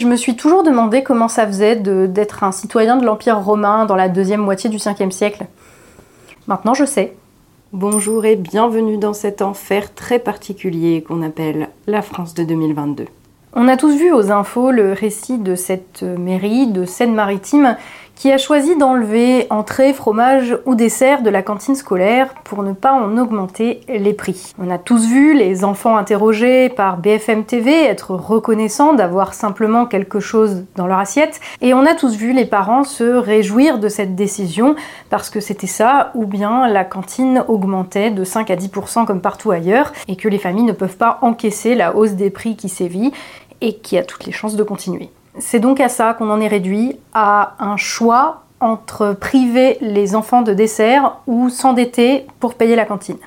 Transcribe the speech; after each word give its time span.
Je 0.00 0.06
me 0.06 0.14
suis 0.14 0.36
toujours 0.36 0.62
demandé 0.62 1.02
comment 1.02 1.26
ça 1.26 1.44
faisait 1.44 1.74
d'être 1.74 2.44
un 2.44 2.52
citoyen 2.52 2.96
de 2.98 3.04
l'Empire 3.04 3.40
romain 3.40 3.84
dans 3.84 3.96
la 3.96 4.08
deuxième 4.08 4.40
moitié 4.40 4.70
du 4.70 4.76
5e 4.76 5.10
siècle. 5.10 5.46
Maintenant 6.46 6.72
je 6.72 6.84
sais. 6.84 7.16
Bonjour 7.72 8.24
et 8.24 8.36
bienvenue 8.36 8.96
dans 8.96 9.12
cet 9.12 9.42
enfer 9.42 9.92
très 9.92 10.20
particulier 10.20 11.02
qu'on 11.02 11.20
appelle 11.20 11.70
la 11.88 12.00
France 12.00 12.34
de 12.34 12.44
2022. 12.44 13.06
On 13.54 13.66
a 13.66 13.76
tous 13.76 13.92
vu 13.96 14.12
aux 14.12 14.30
infos 14.30 14.70
le 14.70 14.92
récit 14.92 15.38
de 15.38 15.56
cette 15.56 16.04
mairie 16.04 16.68
de 16.68 16.84
Seine-Maritime 16.84 17.76
qui 18.18 18.32
a 18.32 18.36
choisi 18.36 18.76
d'enlever 18.76 19.46
entrée, 19.48 19.92
fromage 19.92 20.58
ou 20.66 20.74
dessert 20.74 21.22
de 21.22 21.30
la 21.30 21.40
cantine 21.40 21.76
scolaire 21.76 22.34
pour 22.42 22.64
ne 22.64 22.72
pas 22.72 22.92
en 22.92 23.16
augmenter 23.16 23.80
les 23.88 24.12
prix. 24.12 24.54
On 24.58 24.70
a 24.70 24.78
tous 24.78 25.06
vu 25.06 25.34
les 25.34 25.64
enfants 25.64 25.96
interrogés 25.96 26.68
par 26.68 26.96
BFM 26.96 27.44
TV 27.44 27.84
être 27.84 28.16
reconnaissants 28.16 28.92
d'avoir 28.92 29.34
simplement 29.34 29.86
quelque 29.86 30.18
chose 30.18 30.64
dans 30.74 30.88
leur 30.88 30.98
assiette 30.98 31.40
et 31.60 31.74
on 31.74 31.86
a 31.86 31.94
tous 31.94 32.16
vu 32.16 32.32
les 32.32 32.44
parents 32.44 32.82
se 32.82 33.04
réjouir 33.04 33.78
de 33.78 33.88
cette 33.88 34.16
décision 34.16 34.74
parce 35.10 35.30
que 35.30 35.38
c'était 35.38 35.68
ça 35.68 36.10
ou 36.16 36.26
bien 36.26 36.66
la 36.66 36.84
cantine 36.84 37.44
augmentait 37.46 38.10
de 38.10 38.24
5 38.24 38.50
à 38.50 38.56
10% 38.56 39.06
comme 39.06 39.20
partout 39.20 39.52
ailleurs 39.52 39.92
et 40.08 40.16
que 40.16 40.28
les 40.28 40.38
familles 40.38 40.64
ne 40.64 40.72
peuvent 40.72 40.96
pas 40.96 41.20
encaisser 41.22 41.76
la 41.76 41.94
hausse 41.94 42.12
des 42.12 42.30
prix 42.30 42.56
qui 42.56 42.68
sévit 42.68 43.12
et 43.60 43.76
qui 43.76 43.96
a 43.96 44.02
toutes 44.02 44.26
les 44.26 44.32
chances 44.32 44.56
de 44.56 44.64
continuer. 44.64 45.08
C'est 45.38 45.60
donc 45.60 45.80
à 45.80 45.88
ça 45.88 46.14
qu'on 46.14 46.30
en 46.30 46.40
est 46.40 46.48
réduit, 46.48 46.96
à 47.14 47.54
un 47.58 47.76
choix 47.76 48.42
entre 48.60 49.12
priver 49.12 49.78
les 49.80 50.14
enfants 50.16 50.42
de 50.42 50.52
dessert 50.52 51.18
ou 51.26 51.48
s'endetter 51.48 52.26
pour 52.40 52.54
payer 52.54 52.76
la 52.76 52.84
cantine. 52.84 53.18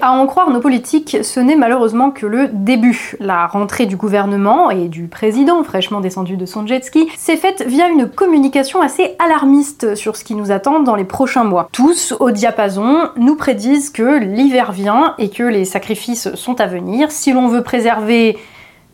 À 0.00 0.10
en 0.10 0.26
croire 0.26 0.50
nos 0.50 0.60
politiques, 0.60 1.18
ce 1.22 1.38
n'est 1.38 1.54
malheureusement 1.54 2.10
que 2.10 2.26
le 2.26 2.48
début. 2.48 3.14
La 3.20 3.46
rentrée 3.46 3.86
du 3.86 3.96
gouvernement 3.96 4.70
et 4.70 4.88
du 4.88 5.06
président, 5.06 5.62
fraîchement 5.62 6.00
descendu 6.00 6.36
de 6.36 6.46
son 6.46 6.66
jet 6.66 6.84
ski, 6.84 7.08
s'est 7.16 7.36
faite 7.36 7.64
via 7.66 7.88
une 7.88 8.08
communication 8.10 8.82
assez 8.82 9.14
alarmiste 9.20 9.94
sur 9.94 10.16
ce 10.16 10.24
qui 10.24 10.34
nous 10.34 10.50
attend 10.50 10.80
dans 10.80 10.96
les 10.96 11.04
prochains 11.04 11.44
mois. 11.44 11.68
Tous, 11.70 12.12
au 12.18 12.32
diapason, 12.32 13.08
nous 13.16 13.36
prédisent 13.36 13.90
que 13.90 14.18
l'hiver 14.18 14.72
vient 14.72 15.14
et 15.18 15.30
que 15.30 15.44
les 15.44 15.64
sacrifices 15.64 16.34
sont 16.34 16.60
à 16.60 16.66
venir. 16.66 17.12
Si 17.12 17.32
l'on 17.32 17.46
veut 17.46 17.62
préserver 17.62 18.36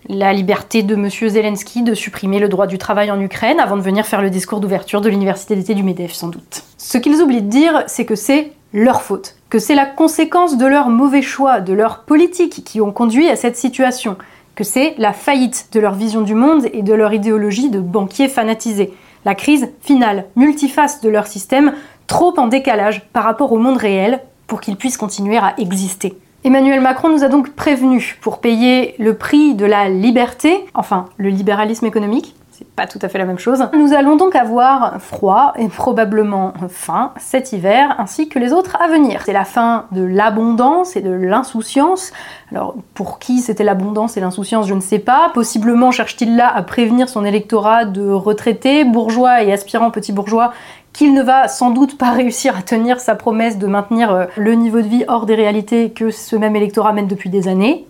la 0.09 0.33
liberté 0.33 0.83
de 0.83 0.95
M. 0.95 1.09
Zelensky 1.09 1.83
de 1.83 1.95
supprimer 1.95 2.39
le 2.39 2.49
droit 2.49 2.67
du 2.67 2.79
travail 2.79 3.11
en 3.11 3.21
Ukraine 3.21 3.61
avant 3.61 3.77
de 3.77 3.83
venir 3.83 4.07
faire 4.07 4.23
le 4.23 4.31
discours 4.31 4.61
d'ouverture 4.61 5.01
de 5.01 5.09
l'université 5.09 5.57
d'été 5.57 5.75
du 5.75 5.83
MEDEF, 5.83 6.13
sans 6.13 6.29
doute. 6.29 6.65
Ce 6.79 6.99
qu'ils 6.99 7.21
oublient 7.21 7.43
de 7.43 7.49
dire, 7.49 7.85
c'est 7.87 8.07
que 8.07 8.15
c'est 8.15 8.53
leur 8.73 9.03
faute, 9.03 9.37
que 9.51 9.59
c'est 9.59 9.75
la 9.75 9.87
conséquence 9.87 10.57
de 10.57 10.67
leurs 10.67 10.91
mauvais 10.91 11.23
choix, 11.23 11.61
de 11.61 11.73
leurs 11.73 12.05
politiques 12.05 12.65
qui 12.65 12.81
ont 12.81 12.93
conduit 12.93 13.29
à 13.29 13.37
cette 13.37 13.57
situation, 13.57 14.17
que 14.55 14.65
c'est 14.65 14.95
la 14.99 15.13
faillite 15.13 15.69
de 15.73 15.81
leur 15.81 15.95
vision 15.95 16.23
du 16.23 16.35
monde 16.35 16.67
et 16.73 16.83
de 16.83 16.95
leur 16.95 17.13
idéologie 17.13 17.71
de 17.71 17.81
banquiers 17.81 18.29
fanatisés, 18.29 18.93
la 19.25 19.35
crise 19.35 19.69
finale, 19.81 20.27
multiface 20.37 21.01
de 21.01 21.09
leur 21.09 21.27
système, 21.27 21.75
trop 22.07 22.35
en 22.39 22.47
décalage 22.47 23.07
par 23.13 23.25
rapport 23.25 23.53
au 23.53 23.59
monde 23.59 23.77
réel 23.77 24.21
pour 24.47 24.61
qu'ils 24.61 24.77
puissent 24.77 24.97
continuer 24.97 25.37
à 25.37 25.55
exister. 25.59 26.17
Emmanuel 26.43 26.81
Macron 26.81 27.11
nous 27.11 27.23
a 27.23 27.29
donc 27.29 27.51
prévenus 27.51 28.17
pour 28.23 28.39
payer 28.39 28.95
le 28.99 29.15
prix 29.15 29.55
de 29.55 29.67
la 29.67 29.91
liberté, 29.91 30.65
enfin 30.73 31.05
le 31.19 31.29
libéralisme 31.29 31.85
économique, 31.85 32.35
c'est 32.61 32.69
pas 32.69 32.87
tout 32.87 32.99
à 33.01 33.09
fait 33.09 33.17
la 33.17 33.25
même 33.25 33.39
chose. 33.39 33.67
Nous 33.75 33.95
allons 33.95 34.17
donc 34.17 34.37
avoir 34.37 35.01
froid 35.01 35.55
et 35.57 35.69
probablement 35.69 36.53
faim 36.69 37.13
cet 37.19 37.53
hiver, 37.53 37.95
ainsi 37.99 38.29
que 38.29 38.39
les 38.39 38.53
autres 38.53 38.77
à 38.81 38.87
venir. 38.87 39.23
C'est 39.25 39.33
la 39.33 39.47
fin 39.47 39.87
de 39.93 40.03
l'abondance 40.03 40.95
et 40.95 41.01
de 41.01 41.11
l'insouciance. 41.11 42.13
Alors 42.51 42.75
pour 42.93 43.19
qui 43.19 43.41
c'était 43.41 43.65
l'abondance 43.65 44.19
et 44.19 44.21
l'insouciance, 44.21 44.67
je 44.67 44.75
ne 44.75 44.81
sais 44.81 44.99
pas. 44.99 45.31
Possiblement 45.33 45.91
cherche-t-il 45.91 46.37
là 46.37 46.55
à 46.55 46.63
prévenir 46.63 47.09
son 47.09 47.25
électorat 47.25 47.87
de 47.87 48.11
retraités, 48.11 48.85
bourgeois 48.85 49.43
et 49.43 49.53
aspirants 49.53 49.91
petits 49.91 50.13
bourgeois 50.13 50.53
qu'il 51.01 51.15
ne 51.15 51.23
va 51.23 51.49
sans 51.49 51.71
doute 51.71 51.97
pas 51.97 52.11
réussir 52.11 52.55
à 52.59 52.61
tenir 52.61 53.01
sa 53.01 53.15
promesse 53.15 53.57
de 53.57 53.67
maintenir 53.67 54.13
euh, 54.13 54.27
le 54.37 54.53
niveau 54.53 54.83
de 54.83 54.87
vie 54.87 55.03
hors 55.09 55.25
des 55.25 55.35
réalités 55.35 55.93
que 55.93 56.11
ce 56.11 56.37
même 56.37 56.55
électorat 56.57 56.93
mène 56.93 57.07
depuis 57.07 57.31
des 57.31 57.49
années. 57.49 57.87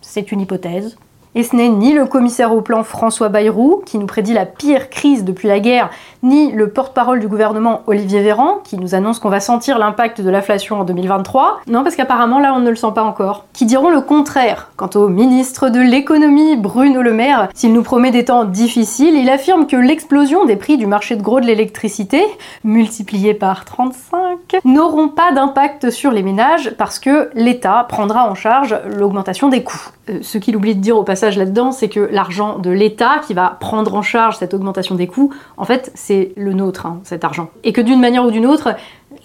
C'est 0.00 0.30
une 0.30 0.42
hypothèse. 0.42 0.96
Et 1.34 1.42
ce 1.42 1.56
n'est 1.56 1.70
ni 1.70 1.94
le 1.94 2.04
commissaire 2.04 2.54
au 2.54 2.60
plan 2.60 2.84
François 2.84 3.30
Bayrou, 3.30 3.82
qui 3.86 3.96
nous 3.96 4.04
prédit 4.04 4.34
la 4.34 4.44
pire 4.44 4.90
crise 4.90 5.24
depuis 5.24 5.48
la 5.48 5.60
guerre, 5.60 5.88
ni 6.22 6.52
le 6.52 6.68
porte-parole 6.68 7.20
du 7.20 7.28
gouvernement 7.28 7.80
Olivier 7.86 8.20
Véran, 8.20 8.58
qui 8.64 8.76
nous 8.76 8.94
annonce 8.94 9.18
qu'on 9.18 9.30
va 9.30 9.40
sentir 9.40 9.78
l'impact 9.78 10.20
de 10.20 10.28
l'inflation 10.28 10.80
en 10.80 10.84
2023. 10.84 11.60
Non, 11.68 11.82
parce 11.82 11.96
qu'apparemment 11.96 12.38
là 12.38 12.52
on 12.54 12.60
ne 12.60 12.68
le 12.68 12.76
sent 12.76 12.92
pas 12.94 13.02
encore. 13.02 13.46
Qui 13.54 13.64
diront 13.64 13.88
le 13.88 14.02
contraire? 14.02 14.70
Quant 14.76 14.90
au 14.94 15.08
ministre 15.08 15.70
de 15.70 15.80
l'économie 15.80 16.56
Bruno 16.56 17.00
Le 17.00 17.14
Maire, 17.14 17.48
s'il 17.54 17.72
nous 17.72 17.82
promet 17.82 18.10
des 18.10 18.26
temps 18.26 18.44
difficiles, 18.44 19.16
il 19.16 19.30
affirme 19.30 19.66
que 19.66 19.76
l'explosion 19.76 20.44
des 20.44 20.56
prix 20.56 20.76
du 20.76 20.86
marché 20.86 21.16
de 21.16 21.22
gros 21.22 21.40
de 21.40 21.46
l'électricité, 21.46 22.22
multiplié 22.62 23.32
par 23.32 23.64
35, 23.64 24.60
n'auront 24.66 25.08
pas 25.08 25.32
d'impact 25.32 25.88
sur 25.88 26.10
les 26.10 26.22
ménages 26.22 26.74
parce 26.76 26.98
que 26.98 27.30
l'État 27.32 27.86
prendra 27.88 28.28
en 28.28 28.34
charge 28.34 28.76
l'augmentation 28.98 29.48
des 29.48 29.64
coûts. 29.64 29.88
Euh, 30.10 30.18
ce 30.20 30.36
qu'il 30.38 30.56
oublie 30.56 30.74
de 30.74 30.80
dire 30.80 30.96
au 30.96 31.04
passage 31.04 31.21
là-dedans, 31.30 31.72
c'est 31.72 31.88
que 31.88 32.00
l'argent 32.00 32.58
de 32.58 32.70
l'État 32.70 33.20
qui 33.26 33.34
va 33.34 33.56
prendre 33.60 33.94
en 33.94 34.02
charge 34.02 34.36
cette 34.36 34.54
augmentation 34.54 34.94
des 34.94 35.06
coûts, 35.06 35.32
en 35.56 35.64
fait, 35.64 35.90
c'est 35.94 36.32
le 36.36 36.52
nôtre, 36.52 36.86
hein, 36.86 37.00
cet 37.04 37.24
argent. 37.24 37.50
Et 37.64 37.72
que 37.72 37.80
d'une 37.80 38.00
manière 38.00 38.24
ou 38.24 38.30
d'une 38.30 38.46
autre, 38.46 38.74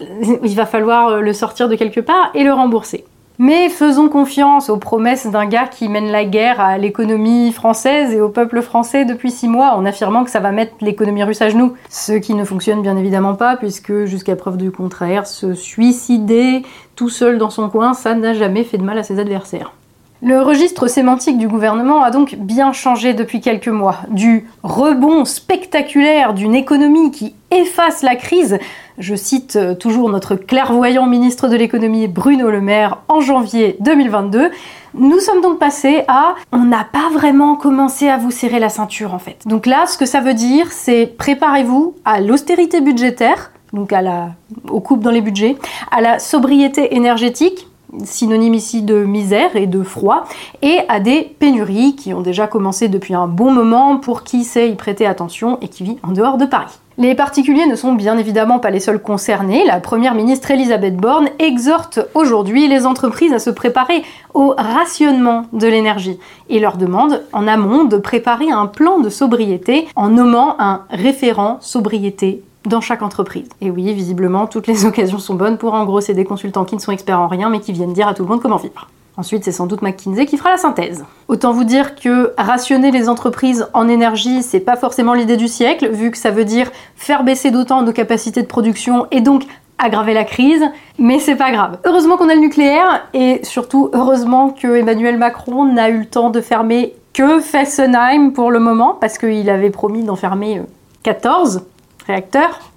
il 0.00 0.54
va 0.54 0.66
falloir 0.66 1.20
le 1.20 1.32
sortir 1.32 1.68
de 1.68 1.74
quelque 1.74 2.00
part 2.00 2.30
et 2.34 2.44
le 2.44 2.52
rembourser. 2.52 3.04
Mais 3.40 3.68
faisons 3.68 4.08
confiance 4.08 4.68
aux 4.68 4.78
promesses 4.78 5.28
d'un 5.28 5.46
gars 5.46 5.68
qui 5.68 5.88
mène 5.88 6.10
la 6.10 6.24
guerre 6.24 6.60
à 6.60 6.76
l'économie 6.76 7.52
française 7.52 8.12
et 8.12 8.20
au 8.20 8.30
peuple 8.30 8.62
français 8.62 9.04
depuis 9.04 9.30
six 9.30 9.46
mois 9.46 9.74
en 9.76 9.86
affirmant 9.86 10.24
que 10.24 10.30
ça 10.30 10.40
va 10.40 10.50
mettre 10.50 10.74
l'économie 10.80 11.22
russe 11.22 11.40
à 11.40 11.48
genoux. 11.48 11.74
Ce 11.88 12.14
qui 12.14 12.34
ne 12.34 12.42
fonctionne 12.42 12.82
bien 12.82 12.96
évidemment 12.96 13.36
pas 13.36 13.56
puisque 13.56 14.06
jusqu'à 14.06 14.34
preuve 14.34 14.56
du 14.56 14.72
contraire, 14.72 15.24
se 15.24 15.54
suicider 15.54 16.62
tout 16.96 17.10
seul 17.10 17.38
dans 17.38 17.50
son 17.50 17.68
coin, 17.68 17.94
ça 17.94 18.16
n'a 18.16 18.34
jamais 18.34 18.64
fait 18.64 18.76
de 18.76 18.82
mal 18.82 18.98
à 18.98 19.04
ses 19.04 19.20
adversaires. 19.20 19.72
Le 20.20 20.42
registre 20.42 20.88
sémantique 20.88 21.38
du 21.38 21.46
gouvernement 21.46 22.02
a 22.02 22.10
donc 22.10 22.34
bien 22.34 22.72
changé 22.72 23.14
depuis 23.14 23.40
quelques 23.40 23.68
mois. 23.68 23.98
Du 24.10 24.48
rebond 24.64 25.24
spectaculaire 25.24 26.34
d'une 26.34 26.56
économie 26.56 27.12
qui 27.12 27.36
efface 27.52 28.02
la 28.02 28.16
crise, 28.16 28.58
je 28.98 29.14
cite 29.14 29.54
euh, 29.54 29.74
toujours 29.76 30.10
notre 30.10 30.34
clairvoyant 30.34 31.06
ministre 31.06 31.46
de 31.46 31.54
l'économie 31.54 32.08
Bruno 32.08 32.50
Le 32.50 32.60
Maire 32.60 32.98
en 33.06 33.20
janvier 33.20 33.76
2022, 33.78 34.50
nous 34.94 35.20
sommes 35.20 35.40
donc 35.40 35.60
passés 35.60 36.02
à 36.08 36.34
on 36.50 36.64
n'a 36.64 36.84
pas 36.84 37.10
vraiment 37.12 37.54
commencé 37.54 38.08
à 38.08 38.16
vous 38.16 38.32
serrer 38.32 38.58
la 38.58 38.70
ceinture 38.70 39.14
en 39.14 39.20
fait. 39.20 39.46
Donc 39.46 39.66
là, 39.66 39.86
ce 39.86 39.96
que 39.96 40.04
ça 40.04 40.20
veut 40.20 40.34
dire, 40.34 40.72
c'est 40.72 41.06
préparez-vous 41.16 41.94
à 42.04 42.20
l'austérité 42.20 42.80
budgétaire, 42.80 43.52
donc 43.72 43.92
à 43.92 44.02
la, 44.02 44.30
aux 44.68 44.80
coupes 44.80 45.04
dans 45.04 45.12
les 45.12 45.20
budgets, 45.20 45.56
à 45.92 46.00
la 46.00 46.18
sobriété 46.18 46.96
énergétique, 46.96 47.68
synonyme 48.04 48.54
ici 48.54 48.82
de 48.82 49.04
misère 49.04 49.56
et 49.56 49.66
de 49.66 49.82
froid, 49.82 50.24
et 50.62 50.78
à 50.88 51.00
des 51.00 51.22
pénuries 51.38 51.96
qui 51.96 52.14
ont 52.14 52.20
déjà 52.20 52.46
commencé 52.46 52.88
depuis 52.88 53.14
un 53.14 53.26
bon 53.26 53.52
moment 53.52 53.98
pour 53.98 54.24
qui 54.24 54.44
sait 54.44 54.70
y 54.70 54.74
prêter 54.74 55.06
attention 55.06 55.58
et 55.60 55.68
qui 55.68 55.84
vit 55.84 55.98
en 56.02 56.12
dehors 56.12 56.36
de 56.36 56.46
Paris. 56.46 56.78
Les 57.00 57.14
particuliers 57.14 57.66
ne 57.66 57.76
sont 57.76 57.92
bien 57.92 58.18
évidemment 58.18 58.58
pas 58.58 58.70
les 58.70 58.80
seuls 58.80 59.00
concernés. 59.00 59.64
La 59.64 59.78
première 59.78 60.16
ministre 60.16 60.50
Elisabeth 60.50 60.96
Borne 60.96 61.28
exhorte 61.38 62.00
aujourd'hui 62.14 62.66
les 62.66 62.86
entreprises 62.86 63.32
à 63.32 63.38
se 63.38 63.50
préparer 63.50 64.02
au 64.34 64.52
rationnement 64.58 65.44
de 65.52 65.68
l'énergie 65.68 66.18
et 66.48 66.58
leur 66.58 66.76
demande 66.76 67.22
en 67.32 67.46
amont 67.46 67.84
de 67.84 67.98
préparer 67.98 68.50
un 68.50 68.66
plan 68.66 68.98
de 68.98 69.10
sobriété 69.10 69.86
en 69.94 70.08
nommant 70.08 70.56
un 70.58 70.82
référent 70.90 71.58
sobriété 71.60 72.42
dans 72.68 72.80
chaque 72.80 73.02
entreprise. 73.02 73.48
Et 73.60 73.70
oui, 73.70 73.92
visiblement, 73.92 74.46
toutes 74.46 74.66
les 74.66 74.84
occasions 74.86 75.18
sont 75.18 75.34
bonnes 75.34 75.58
pour 75.58 75.74
engrosser 75.74 76.14
des 76.14 76.24
consultants 76.24 76.64
qui 76.64 76.76
ne 76.76 76.80
sont 76.80 76.92
experts 76.92 77.20
en 77.20 77.28
rien 77.28 77.50
mais 77.50 77.60
qui 77.60 77.72
viennent 77.72 77.92
dire 77.92 78.08
à 78.08 78.14
tout 78.14 78.22
le 78.22 78.28
monde 78.28 78.40
comment 78.40 78.56
vivre. 78.56 78.88
Ensuite, 79.16 79.42
c'est 79.42 79.52
sans 79.52 79.66
doute 79.66 79.82
McKinsey 79.82 80.26
qui 80.26 80.36
fera 80.36 80.52
la 80.52 80.58
synthèse. 80.58 81.04
Autant 81.26 81.52
vous 81.52 81.64
dire 81.64 81.96
que 81.96 82.34
rationner 82.38 82.92
les 82.92 83.08
entreprises 83.08 83.66
en 83.74 83.88
énergie, 83.88 84.44
c'est 84.44 84.60
pas 84.60 84.76
forcément 84.76 85.12
l'idée 85.12 85.36
du 85.36 85.48
siècle, 85.48 85.90
vu 85.90 86.12
que 86.12 86.16
ça 86.16 86.30
veut 86.30 86.44
dire 86.44 86.70
faire 86.94 87.24
baisser 87.24 87.50
d'autant 87.50 87.82
nos 87.82 87.92
capacités 87.92 88.42
de 88.42 88.46
production 88.46 89.08
et 89.10 89.20
donc 89.20 89.42
aggraver 89.78 90.14
la 90.14 90.22
crise, 90.22 90.62
mais 90.98 91.18
c'est 91.18 91.34
pas 91.34 91.50
grave. 91.50 91.78
Heureusement 91.84 92.16
qu'on 92.16 92.28
a 92.28 92.34
le 92.34 92.40
nucléaire 92.40 93.08
et 93.12 93.40
surtout 93.42 93.90
heureusement 93.92 94.50
que 94.50 94.76
Emmanuel 94.76 95.18
Macron 95.18 95.64
n'a 95.64 95.88
eu 95.88 95.98
le 95.98 96.06
temps 96.06 96.30
de 96.30 96.40
fermer 96.40 96.94
que 97.12 97.40
Fessenheim 97.40 98.32
pour 98.32 98.52
le 98.52 98.60
moment 98.60 98.96
parce 99.00 99.18
qu'il 99.18 99.50
avait 99.50 99.70
promis 99.70 100.04
d'en 100.04 100.16
fermer 100.16 100.62
14. 101.02 101.62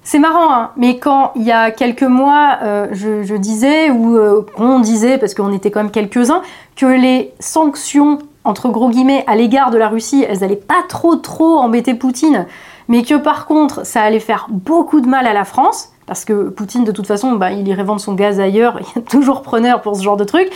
C'est 0.04 0.19
marrant, 0.19 0.54
hein, 0.54 0.72
mais 0.75 0.98
quand 0.98 1.31
il 1.36 1.44
y 1.44 1.51
a 1.51 1.72
quelques 1.72 2.04
mois, 2.04 2.57
euh, 2.63 2.88
je, 2.92 3.36
disais, 3.36 3.89
ou 3.89 4.18
euh, 4.18 4.45
on 4.57 4.80
disait, 4.80 5.18
parce 5.18 5.33
qu'on 5.33 5.54
était 5.54 5.72
quand 5.72 5.83
même 5.83 5.92
quelques-uns, 5.92 6.42
que 6.75 6.86
les 6.86 7.31
sanctions, 7.39 8.19
entre 8.44 8.69
gros 8.69 8.89
guillemets, 8.89 9.24
à 9.28 9.36
l'égard 9.36 9.72
de 9.72 9.78
la 9.78 9.88
Russie, 9.88 10.25
elles 10.28 10.44
allaient 10.44 10.56
pas 10.56 10.83
trop 10.89 11.16
trop 11.16 11.57
embêter 11.60 11.94
Poutine, 11.94 12.45
mais 12.88 13.04
que 13.04 13.16
par 13.16 13.45
contre, 13.45 13.86
ça 13.86 14.01
allait 14.01 14.19
faire 14.19 14.48
beaucoup 14.50 15.00
de 15.00 15.07
mal 15.07 15.25
à 15.28 15.33
la 15.33 15.45
France, 15.45 15.94
parce 16.11 16.25
que 16.25 16.49
Poutine, 16.49 16.83
de 16.83 16.91
toute 16.91 17.07
façon, 17.07 17.37
bah, 17.37 17.51
il 17.51 17.65
irait 17.69 17.85
vendre 17.85 18.01
son 18.01 18.11
gaz 18.15 18.41
ailleurs, 18.41 18.77
il 18.81 18.99
y 18.99 18.99
a 18.99 19.01
toujours 19.01 19.43
preneur 19.43 19.79
pour 19.79 19.95
ce 19.95 20.03
genre 20.03 20.17
de 20.17 20.25
truc, 20.25 20.49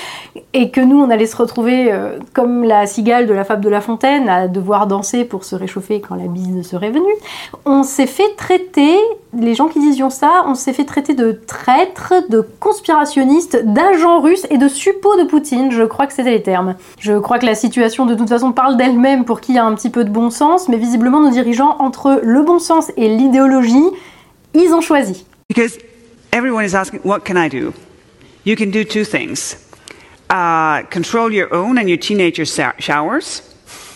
et 0.51 0.69
que 0.69 0.81
nous, 0.81 1.01
on 1.01 1.09
allait 1.09 1.27
se 1.27 1.37
retrouver 1.37 1.93
euh, 1.93 2.19
comme 2.33 2.65
la 2.65 2.85
cigale 2.87 3.25
de 3.25 3.33
la 3.33 3.45
fable 3.45 3.63
de 3.63 3.69
La 3.69 3.79
Fontaine, 3.79 4.27
à 4.27 4.49
devoir 4.49 4.85
danser 4.85 5.23
pour 5.23 5.45
se 5.45 5.55
réchauffer 5.55 6.01
quand 6.01 6.15
la 6.15 6.27
bise 6.27 6.67
serait 6.67 6.91
venue. 6.91 7.05
On 7.63 7.83
s'est 7.83 8.05
fait 8.05 8.35
traiter, 8.35 8.97
les 9.31 9.55
gens 9.55 9.69
qui 9.69 9.79
disions 9.79 10.09
ça, 10.09 10.43
on 10.45 10.55
s'est 10.55 10.73
fait 10.73 10.83
traiter 10.83 11.13
de 11.13 11.31
traîtres, 11.31 12.15
de 12.27 12.45
conspirationnistes, 12.59 13.63
d'agents 13.63 14.19
russes 14.19 14.47
et 14.49 14.57
de 14.57 14.67
suppôts 14.67 15.15
de 15.15 15.23
Poutine, 15.23 15.71
je 15.71 15.83
crois 15.83 16.05
que 16.05 16.11
c'était 16.11 16.31
les 16.31 16.43
termes. 16.43 16.75
Je 16.99 17.17
crois 17.17 17.39
que 17.39 17.45
la 17.45 17.55
situation, 17.55 18.05
de 18.05 18.15
toute 18.15 18.27
façon, 18.27 18.51
parle 18.51 18.75
d'elle-même 18.75 19.23
pour 19.23 19.39
qui 19.39 19.57
a 19.57 19.63
un 19.63 19.73
petit 19.73 19.89
peu 19.89 20.03
de 20.03 20.09
bon 20.09 20.31
sens, 20.31 20.67
mais 20.67 20.75
visiblement, 20.75 21.21
nos 21.21 21.31
dirigeants, 21.31 21.77
entre 21.79 22.19
le 22.21 22.41
bon 22.41 22.59
sens 22.59 22.91
et 22.97 23.07
l'idéologie, 23.07 23.89
ils 24.53 24.73
ont 24.73 24.81
choisi. 24.81 25.25
Because 25.47 25.77
everyone 26.33 26.65
is 26.65 26.73
asking, 26.73 27.01
what 27.01 27.23
can 27.23 27.37
I 27.37 27.49
do? 27.49 27.73
You 28.45 28.55
can 28.55 28.71
do 28.71 28.83
two 28.83 29.03
things. 29.03 29.55
Uh, 30.27 30.81
control 30.89 31.31
your 31.31 31.53
own 31.53 31.77
and 31.77 31.87
your 31.87 31.99
teenager 31.99 32.45
showers. 32.79 33.41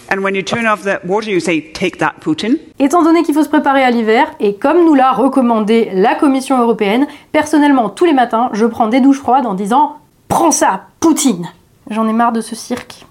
And 0.10 0.24
when 0.24 0.36
you 0.36 0.44
turn 0.44 0.68
off 0.68 0.84
the 0.84 1.00
water, 1.04 1.32
you 1.32 1.40
say, 1.40 1.72
take 1.74 1.98
that, 2.00 2.22
Putin. 2.22 2.58
Étant 2.80 3.04
donné 3.04 3.24
qu'il 3.24 3.34
faut 3.34 3.44
se 3.44 3.50
préparer 3.50 3.84
à 3.84 3.90
l'hiver, 3.90 4.32
et 4.40 4.56
comme 4.56 4.86
nous 4.86 4.94
l'a 4.94 5.12
recommandé 5.12 5.90
la 5.94 6.16
Commission 6.16 6.60
européenne, 6.62 7.08
personnellement, 7.32 7.90
tous 7.90 8.06
les 8.06 8.14
matins, 8.14 8.50
je 8.54 8.66
prends 8.68 8.88
des 8.88 9.02
douches 9.02 9.20
froides 9.20 9.48
en 9.48 9.56
disant, 9.56 9.98
prends 10.28 10.52
ça, 10.52 10.86
Poutine. 11.00 11.52
J'en 11.90 12.08
ai 12.08 12.14
marre 12.14 12.32
de 12.32 12.42
ce 12.42 12.56
cirque. 12.56 13.06